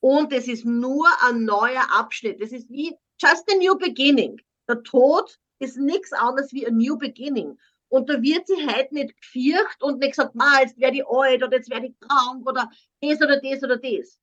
Und 0.00 0.32
es 0.32 0.48
ist 0.48 0.64
nur 0.64 1.06
ein 1.22 1.44
neuer 1.44 1.86
Abschnitt. 1.92 2.40
Es 2.40 2.52
ist 2.52 2.70
wie 2.70 2.96
just 3.20 3.50
a 3.50 3.56
new 3.56 3.76
beginning. 3.76 4.40
Der 4.68 4.82
Tod 4.82 5.38
ist 5.58 5.76
nichts 5.76 6.12
anderes 6.12 6.52
wie 6.52 6.66
ein 6.66 6.76
New 6.76 6.96
Beginning. 6.96 7.58
Und 7.88 8.08
da 8.08 8.22
wird 8.22 8.46
sie 8.46 8.66
heute 8.66 8.94
nicht 8.94 9.16
gefürcht 9.16 9.82
und 9.82 9.98
nicht 9.98 10.12
gesagt, 10.12 10.34
ma, 10.34 10.60
jetzt 10.60 10.78
werde 10.78 10.98
ich 10.98 11.06
alt 11.06 11.42
oder 11.42 11.56
jetzt 11.56 11.70
werde 11.70 11.88
ich 11.88 12.00
krank 12.00 12.46
oder 12.48 12.70
das 13.00 13.20
oder 13.20 13.40
das 13.40 13.62
oder 13.62 13.76
das. 13.76 14.18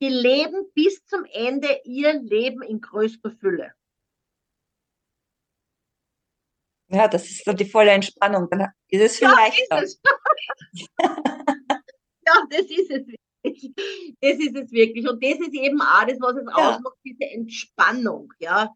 Die 0.00 0.08
leben 0.08 0.70
bis 0.74 1.04
zum 1.04 1.26
Ende 1.26 1.80
ihr 1.84 2.14
Leben 2.14 2.62
in 2.62 2.80
größter 2.80 3.30
Fülle. 3.30 3.74
Ja, 6.88 7.06
das 7.06 7.24
ist 7.24 7.44
so 7.44 7.52
die 7.52 7.66
volle 7.66 7.90
Entspannung. 7.90 8.48
Dann 8.50 8.72
ist 8.88 9.02
es 9.02 9.18
viel 9.18 9.28
ja, 9.28 9.34
leichter. 9.34 9.84
Ja, 12.26 12.44
das 12.48 12.66
ist 12.66 12.90
es. 12.90 13.02
Das 14.22 14.38
ist 14.38 14.56
es 14.56 14.70
wirklich. 14.70 15.08
Und 15.08 15.22
das 15.22 15.38
ist 15.38 15.54
eben 15.54 15.80
auch 15.80 16.04
das, 16.06 16.20
was 16.20 16.36
es 16.36 16.44
ja. 16.46 16.70
ausmacht, 16.70 16.96
diese 17.04 17.30
Entspannung. 17.30 18.32
Ja, 18.38 18.74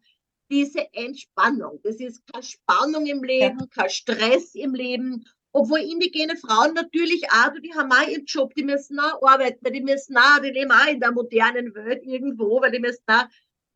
diese 0.49 0.91
Entspannung. 0.93 1.79
Das 1.83 1.95
ist 1.97 2.21
keine 2.31 2.43
Spannung 2.43 3.05
im 3.05 3.23
Leben, 3.23 3.59
ja. 3.59 3.67
kein 3.67 3.89
Stress 3.89 4.55
im 4.55 4.73
Leben. 4.73 5.25
Obwohl 5.51 5.79
indigene 5.79 6.35
Frauen 6.35 6.73
natürlich 6.73 7.23
auch, 7.31 7.53
die 7.63 7.73
haben 7.73 7.91
auch 7.91 8.07
ihren 8.07 8.25
Job, 8.25 8.53
die 8.55 8.63
müssen 8.63 8.99
auch 8.99 9.21
arbeiten, 9.21 9.59
weil 9.61 9.71
die 9.71 9.81
müssen 9.81 10.17
auch, 10.17 10.41
die 10.41 10.49
leben 10.49 10.71
auch 10.71 10.87
in 10.87 10.99
der 10.99 11.13
modernen 11.13 11.73
Welt 11.73 12.03
irgendwo, 12.03 12.59
weil 12.61 12.71
die 12.71 12.79
müssen 12.79 13.03
auch 13.07 13.25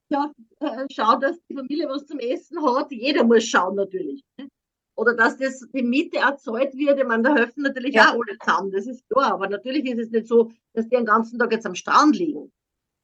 ja, 0.09 0.31
äh, 0.59 0.85
schauen, 0.91 1.21
dass 1.21 1.37
die 1.47 1.55
Familie 1.55 1.87
was 1.87 2.05
zum 2.05 2.19
Essen 2.19 2.61
hat. 2.63 2.91
Jeder 2.91 3.23
muss 3.23 3.45
schauen 3.45 3.75
natürlich. 3.75 4.23
Ne? 4.37 4.49
Oder 4.99 5.13
dass 5.13 5.37
das 5.37 5.65
die 5.73 5.81
Miete 5.81 6.17
erzeugt 6.17 6.75
wird. 6.75 6.99
Ich 6.99 7.05
meine, 7.05 7.23
da 7.23 7.33
helfen 7.33 7.63
natürlich 7.63 7.95
ja. 7.95 8.09
auch 8.09 8.15
alle 8.15 8.37
zusammen, 8.37 8.71
das 8.71 8.85
ist 8.85 9.07
klar. 9.07 9.33
Aber 9.33 9.47
natürlich 9.47 9.85
ist 9.85 9.99
es 9.99 10.09
nicht 10.09 10.27
so, 10.27 10.51
dass 10.73 10.89
die 10.89 10.95
den 10.97 11.05
ganzen 11.05 11.39
Tag 11.39 11.53
jetzt 11.53 11.65
am 11.65 11.73
Strand 11.73 12.17
liegen. 12.17 12.51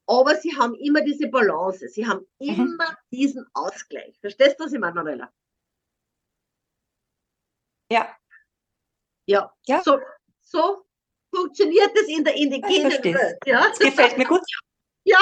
Aber 0.06 0.36
sie 0.36 0.54
haben 0.54 0.74
immer 0.74 1.00
diese 1.00 1.28
Balance, 1.28 1.88
sie 1.88 2.06
haben 2.06 2.26
mhm. 2.38 2.48
immer 2.48 2.90
mhm. 2.90 2.96
diesen 3.10 3.46
Ausgleich. 3.54 4.18
Verstehst 4.20 4.60
du, 4.60 4.64
was 4.64 4.74
ich 4.74 4.78
meine, 4.78 4.92
Manuela? 4.92 5.32
Ja. 7.90 8.14
Ja. 9.24 9.50
ja. 9.66 9.82
So, 9.82 9.98
so 10.42 10.84
funktioniert 11.34 11.96
das 11.96 12.08
in 12.08 12.24
der 12.24 12.34
indigenen 12.34 12.92
Welt. 12.92 13.38
Ja? 13.46 13.68
Das 13.70 13.78
gefällt 13.78 14.18
mir 14.18 14.26
gut. 14.26 14.42
Ja, 15.04 15.18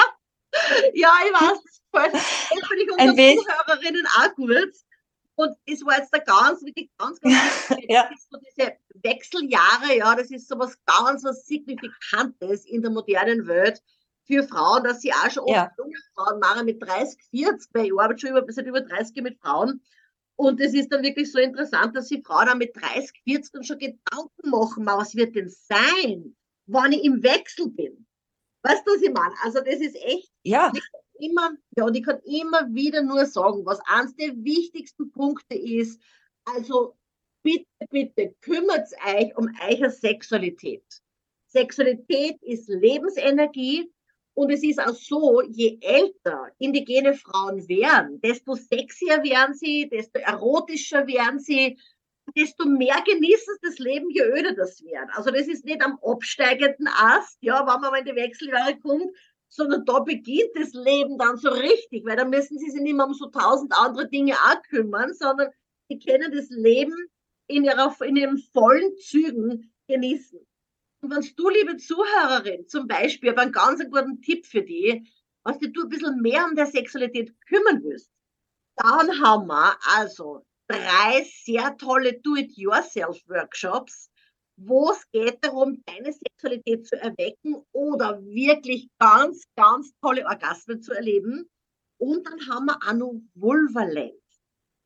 ja, 0.93 1.13
ich 1.25 1.33
weiß, 1.33 1.63
das 1.63 1.81
gefällt 1.81 2.17
für 2.67 2.93
unsere 2.93 3.35
Zuhörerinnen 3.37 4.07
auch 4.07 4.35
gut. 4.35 4.73
Und 5.35 5.55
es 5.65 5.85
war 5.85 5.97
jetzt 5.97 6.13
da 6.13 6.19
ganz, 6.19 6.63
wirklich 6.63 6.89
ganz, 6.97 7.19
ganz 7.19 7.35
ja. 7.87 8.09
so 8.29 8.37
diese 8.37 8.73
Wechseljahre, 9.03 9.97
ja, 9.97 10.15
das 10.15 10.31
ist 10.31 10.47
so 10.47 10.57
was 10.57 10.77
ganz 10.85 11.23
was 11.23 11.45
Signifikantes 11.45 12.65
in 12.65 12.81
der 12.81 12.91
modernen 12.91 13.45
Welt 13.47 13.81
für 14.25 14.43
Frauen, 14.43 14.83
dass 14.83 15.01
sie 15.01 15.11
auch 15.11 15.29
schon 15.29 15.43
oft 15.43 15.51
ja. 15.51 15.71
junge 15.77 15.97
Frauen 16.13 16.39
machen 16.39 16.65
mit 16.65 16.81
30, 16.81 17.19
40, 17.31 17.69
weil 17.73 17.85
ich 17.85 17.99
arbeite 17.99 18.19
schon 18.19 18.29
über, 18.31 18.45
seit 18.47 18.65
über 18.65 18.81
30 18.81 19.23
mit 19.23 19.39
Frauen. 19.39 19.81
Und 20.37 20.59
es 20.59 20.73
ist 20.73 20.91
dann 20.91 21.03
wirklich 21.03 21.31
so 21.31 21.39
interessant, 21.39 21.95
dass 21.95 22.07
sie 22.07 22.21
Frauen 22.21 22.47
dann 22.47 22.57
mit 22.57 22.75
30, 22.75 23.11
40 23.23 23.51
dann 23.51 23.63
schon 23.63 23.79
Gedanken 23.79 24.49
machen, 24.49 24.85
was 24.85 25.15
wird 25.15 25.35
denn 25.35 25.49
sein, 25.49 26.35
wann 26.65 26.91
ich 26.91 27.03
im 27.03 27.23
Wechsel 27.23 27.69
bin. 27.69 28.05
Weißt 28.63 28.85
du, 28.85 28.91
was 28.93 29.01
ich 29.01 29.13
meine? 29.13 29.35
Also 29.43 29.59
das 29.59 29.75
ist 29.75 29.95
echt 29.95 30.31
ja. 30.43 30.71
Immer, 31.19 31.51
ja, 31.75 31.85
und 31.85 31.95
ich 31.95 32.03
kann 32.03 32.19
immer 32.23 32.73
wieder 32.73 33.01
nur 33.01 33.25
sagen, 33.25 33.65
was 33.65 33.79
eines 33.85 34.15
der 34.15 34.35
wichtigsten 34.35 35.11
Punkte 35.11 35.55
ist, 35.55 36.01
also 36.45 36.95
bitte, 37.43 37.65
bitte 37.89 38.35
kümmert 38.41 38.87
euch 39.05 39.35
um 39.37 39.49
eure 39.69 39.89
Sexualität. 39.89 40.83
Sexualität 41.47 42.41
ist 42.41 42.67
Lebensenergie 42.67 43.91
und 44.33 44.51
es 44.51 44.63
ist 44.63 44.79
auch 44.79 44.93
so, 44.93 45.41
je 45.41 45.77
älter 45.81 46.51
indigene 46.59 47.13
Frauen 47.13 47.67
werden, 47.69 48.19
desto 48.19 48.55
sexier 48.55 49.23
werden 49.23 49.55
sie, 49.55 49.87
desto 49.89 50.19
erotischer 50.19 51.07
werden 51.07 51.39
sie, 51.39 51.79
desto 52.35 52.65
mehr 52.65 53.01
genießen 53.05 53.53
sie 53.55 53.67
das 53.67 53.79
Leben, 53.79 54.09
je 54.09 54.23
öder 54.23 54.53
das 54.53 54.83
wird. 54.83 55.07
Also 55.13 55.31
das 55.31 55.47
ist 55.47 55.63
nicht 55.63 55.81
am 55.81 55.97
absteigenden 56.03 56.87
Ast, 56.87 57.37
ja, 57.41 57.59
wenn 57.59 57.81
man 57.81 57.91
mal 57.91 57.99
in 57.99 58.05
die 58.05 58.15
Wechseljahre 58.15 58.77
kommt, 58.79 59.15
sondern 59.55 59.85
da 59.85 59.99
beginnt 59.99 60.51
das 60.55 60.73
Leben 60.73 61.17
dann 61.17 61.37
so 61.37 61.49
richtig, 61.49 62.05
weil 62.05 62.17
da 62.17 62.25
müssen 62.25 62.57
sie 62.57 62.69
sich 62.69 62.81
nicht 62.81 62.95
mehr 62.95 63.05
um 63.05 63.13
so 63.13 63.27
tausend 63.27 63.73
andere 63.77 64.07
Dinge 64.09 64.33
auch 64.33 64.61
kümmern, 64.69 65.13
sondern 65.13 65.49
sie 65.89 65.99
können 65.99 66.31
das 66.31 66.49
Leben 66.49 66.95
in, 67.47 67.63
ihrer, 67.63 67.95
in 68.01 68.15
ihren 68.15 68.37
vollen 68.37 68.95
Zügen 68.97 69.73
genießen. 69.87 70.39
Und 71.01 71.11
wenn 71.11 71.35
du, 71.35 71.49
liebe 71.49 71.77
Zuhörerin, 71.77 72.67
zum 72.67 72.87
Beispiel, 72.87 73.29
aber 73.29 73.43
einen 73.43 73.51
ganz 73.51 73.83
guten 73.89 74.21
Tipp 74.21 74.45
für 74.45 74.63
dich, 74.63 75.07
was 75.43 75.59
du 75.59 75.83
ein 75.83 75.89
bisschen 75.89 76.21
mehr 76.21 76.45
um 76.45 76.55
der 76.55 76.65
Sexualität 76.65 77.33
kümmern 77.47 77.83
willst, 77.83 78.11
dann 78.75 79.21
haben 79.21 79.47
wir 79.47 79.77
also 79.95 80.45
drei 80.67 81.23
sehr 81.43 81.77
tolle 81.77 82.19
Do-it-yourself-Workshops, 82.19 84.09
wo 84.57 84.91
es 84.91 85.09
geht 85.11 85.43
darum, 85.43 85.83
deine 85.85 86.13
Sexualität 86.13 86.87
zu 86.87 86.99
erwecken 86.99 87.63
oder 87.71 88.23
wirklich 88.23 88.87
ganz, 88.99 89.43
ganz 89.55 89.93
tolle 90.01 90.25
Orgasmen 90.25 90.81
zu 90.81 90.93
erleben. 90.93 91.49
Und 91.97 92.25
dann 92.25 92.39
haben 92.47 92.65
wir 92.65 92.77
auch 92.87 92.93
noch 92.93 93.21
Vulvalent. 93.35 94.13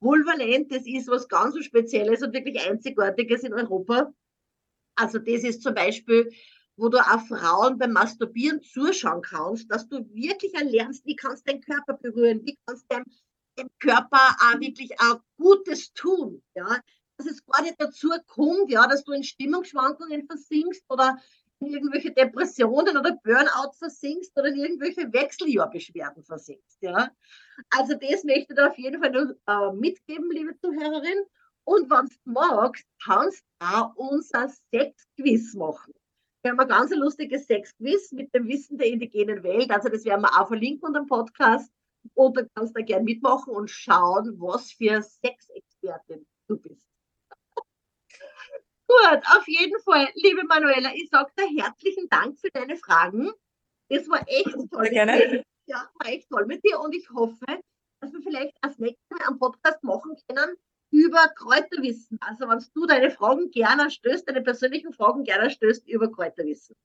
Vulvalent, 0.01 0.71
das 0.71 0.85
ist 0.85 1.07
was 1.07 1.27
ganz 1.27 1.57
Spezielles 1.63 2.23
und 2.23 2.33
wirklich 2.33 2.59
Einzigartiges 2.61 3.43
in 3.43 3.53
Europa. 3.53 4.11
Also 4.95 5.19
das 5.19 5.43
ist 5.43 5.61
zum 5.61 5.73
Beispiel, 5.73 6.29
wo 6.77 6.87
du 6.87 6.97
auch 6.97 7.27
Frauen 7.27 7.77
beim 7.77 7.91
Masturbieren 7.91 8.61
zuschauen 8.61 9.21
kannst, 9.21 9.69
dass 9.69 9.87
du 9.87 9.97
wirklich 10.13 10.53
lernst, 10.53 11.05
wie 11.05 11.15
kannst 11.15 11.45
du 11.45 11.51
deinen 11.51 11.61
Körper 11.61 11.93
berühren, 11.95 12.41
wie 12.45 12.57
kannst 12.65 12.85
du 12.89 12.95
dem, 12.95 13.05
Körper 13.79 14.37
auch 14.39 14.59
wirklich 14.61 14.97
auch 15.01 15.19
Gutes 15.35 15.91
tun, 15.91 16.41
ja. 16.55 16.79
Dass 17.19 17.27
es 17.27 17.45
gar 17.45 17.61
nicht 17.61 17.75
dazu 17.77 18.09
kommt, 18.27 18.71
ja, 18.71 18.87
dass 18.87 19.03
du 19.03 19.11
in 19.11 19.23
Stimmungsschwankungen 19.23 20.25
versinkst 20.25 20.85
oder 20.89 21.19
in 21.59 21.67
irgendwelche 21.67 22.11
Depressionen 22.11 22.95
oder 22.95 23.19
Burnout 23.21 23.73
versinkst 23.77 24.31
oder 24.37 24.47
in 24.47 24.55
irgendwelche 24.55 25.11
Wechseljahrbeschwerden 25.11 26.23
versinkst, 26.23 26.81
ja. 26.81 27.11
Also 27.71 27.95
das 27.95 28.23
möchte 28.23 28.53
ich 28.53 28.55
dir 28.55 28.69
auf 28.69 28.77
jeden 28.77 29.01
Fall 29.01 29.11
noch, 29.11 29.33
äh, 29.47 29.75
mitgeben, 29.75 30.31
liebe 30.31 30.55
Zuhörerin. 30.55 31.25
Und 31.65 31.89
wenn 31.89 32.05
du 32.05 32.31
magst, 32.31 32.85
kannst 33.03 33.43
du 33.59 33.67
auch 33.67 33.93
unser 33.95 34.49
Sexquiz 34.71 35.53
machen. 35.55 35.93
Wir 36.41 36.51
haben 36.51 36.59
ein 36.61 36.69
ganz 36.69 36.95
lustiges 36.95 37.47
Sexquiz 37.47 38.13
mit 38.13 38.33
dem 38.33 38.47
Wissen 38.47 38.77
der 38.77 38.87
indigenen 38.87 39.43
Welt. 39.43 39.69
Also 39.71 39.89
das 39.89 40.05
werden 40.05 40.21
wir 40.21 40.39
auch 40.39 40.47
verlinken 40.47 40.87
unter 40.87 41.01
dem 41.01 41.07
Podcast. 41.07 41.69
Und 42.13 42.37
dann 42.37 42.47
kannst 42.55 42.77
du 42.77 42.83
gerne 42.83 43.03
mitmachen 43.03 43.53
und 43.53 43.69
schauen, 43.69 44.39
was 44.39 44.71
für 44.71 45.01
Sexexpertin 45.03 46.25
du 46.47 46.57
bist. 46.57 46.88
Gut, 48.89 49.21
auf 49.37 49.47
jeden 49.47 49.79
Fall, 49.81 50.09
liebe 50.15 50.43
Manuela, 50.45 50.91
ich 50.95 51.09
sage 51.11 51.31
dir 51.37 51.63
herzlichen 51.63 52.09
Dank 52.09 52.39
für 52.39 52.49
deine 52.49 52.75
Fragen. 52.75 53.29
Das 53.87 54.09
war 54.09 54.27
echt 54.27 54.49
toll. 54.71 54.89
Gerne. 54.89 55.43
Ja, 55.67 55.87
war 55.99 56.11
echt 56.11 56.27
toll 56.27 56.47
mit 56.47 56.63
dir 56.65 56.79
und 56.79 56.95
ich 56.95 57.07
hoffe, 57.11 57.45
dass 58.01 58.11
wir 58.11 58.21
vielleicht 58.23 58.57
als 58.61 58.79
nächstes 58.79 59.07
Mal 59.11 59.27
einen 59.27 59.37
Podcast 59.37 59.83
machen 59.83 60.17
können, 60.27 60.55
über 60.89 61.27
Kräuterwissen. 61.35 62.17
Also 62.21 62.49
wenn 62.49 62.65
du 62.73 62.87
deine 62.87 63.11
Fragen 63.11 63.51
gerne 63.51 63.91
stößt, 63.91 64.27
deine 64.27 64.41
persönlichen 64.41 64.91
Fragen 64.91 65.23
gerne 65.23 65.51
stößt 65.51 65.87
über 65.87 66.11
Kräuterwissen. 66.11 66.75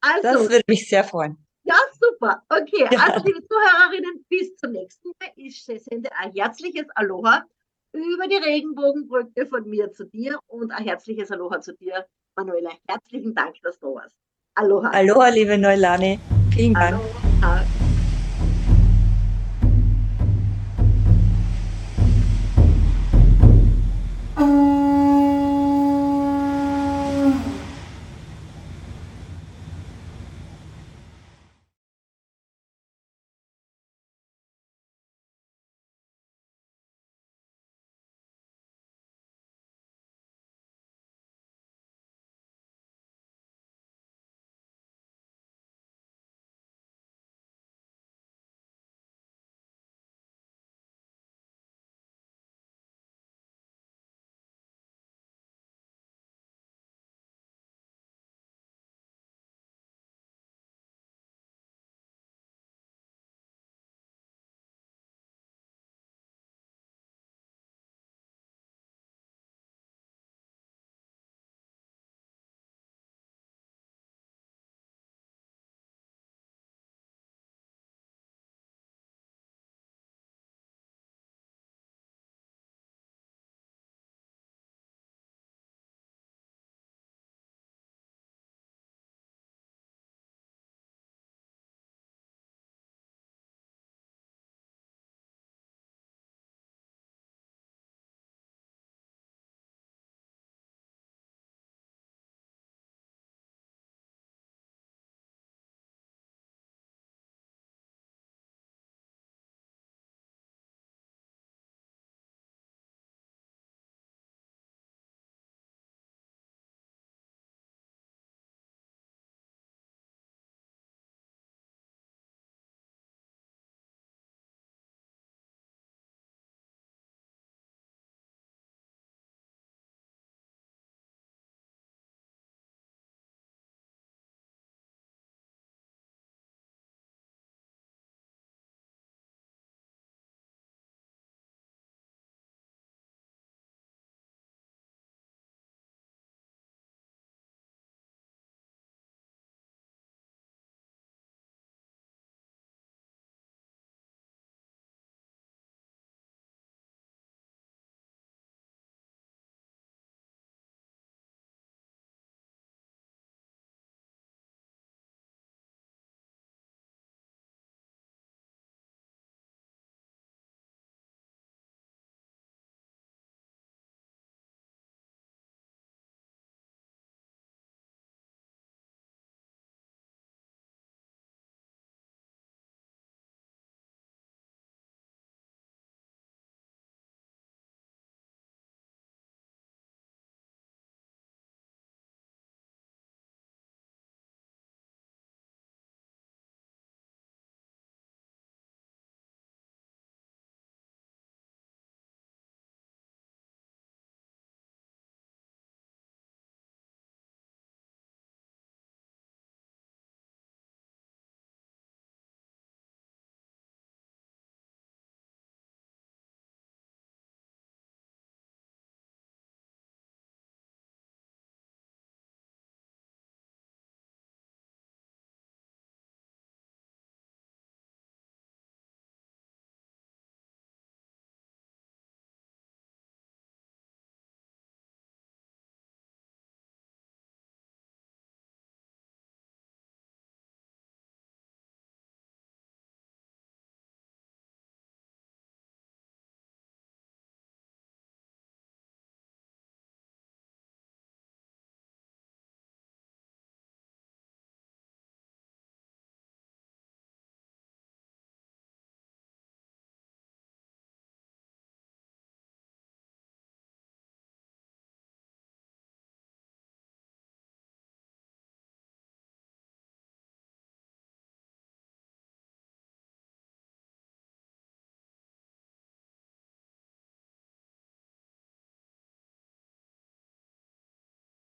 Also, 0.00 0.22
das 0.22 0.48
würde 0.48 0.64
mich 0.68 0.88
sehr 0.88 1.02
freuen. 1.02 1.44
Ja, 1.64 1.74
super. 1.98 2.44
Okay, 2.48 2.86
ja. 2.88 3.00
also 3.00 3.26
liebe 3.26 3.42
Zuhörerinnen, 3.42 4.24
bis 4.28 4.54
zum 4.54 4.70
nächsten 4.70 5.08
Mal. 5.20 5.32
Ich 5.34 5.64
sende 5.64 6.12
ein 6.12 6.30
herzliches 6.30 6.86
Aloha 6.94 7.44
über 7.92 8.26
die 8.28 8.36
Regenbogenbrücke 8.36 9.46
von 9.46 9.68
mir 9.68 9.92
zu 9.92 10.06
dir 10.06 10.38
und 10.46 10.70
ein 10.70 10.84
herzliches 10.84 11.30
Aloha 11.30 11.60
zu 11.60 11.74
dir, 11.74 12.06
Manuela. 12.36 12.70
Herzlichen 12.88 13.34
Dank, 13.34 13.56
dass 13.62 13.78
du 13.78 13.94
warst. 13.94 14.16
Aloha. 14.54 14.90
Aloha, 14.90 15.28
liebe 15.28 15.58
Neulani. 15.58 16.18
Vielen 16.54 16.74
Dank. 16.74 17.00
Aloha. 17.42 17.64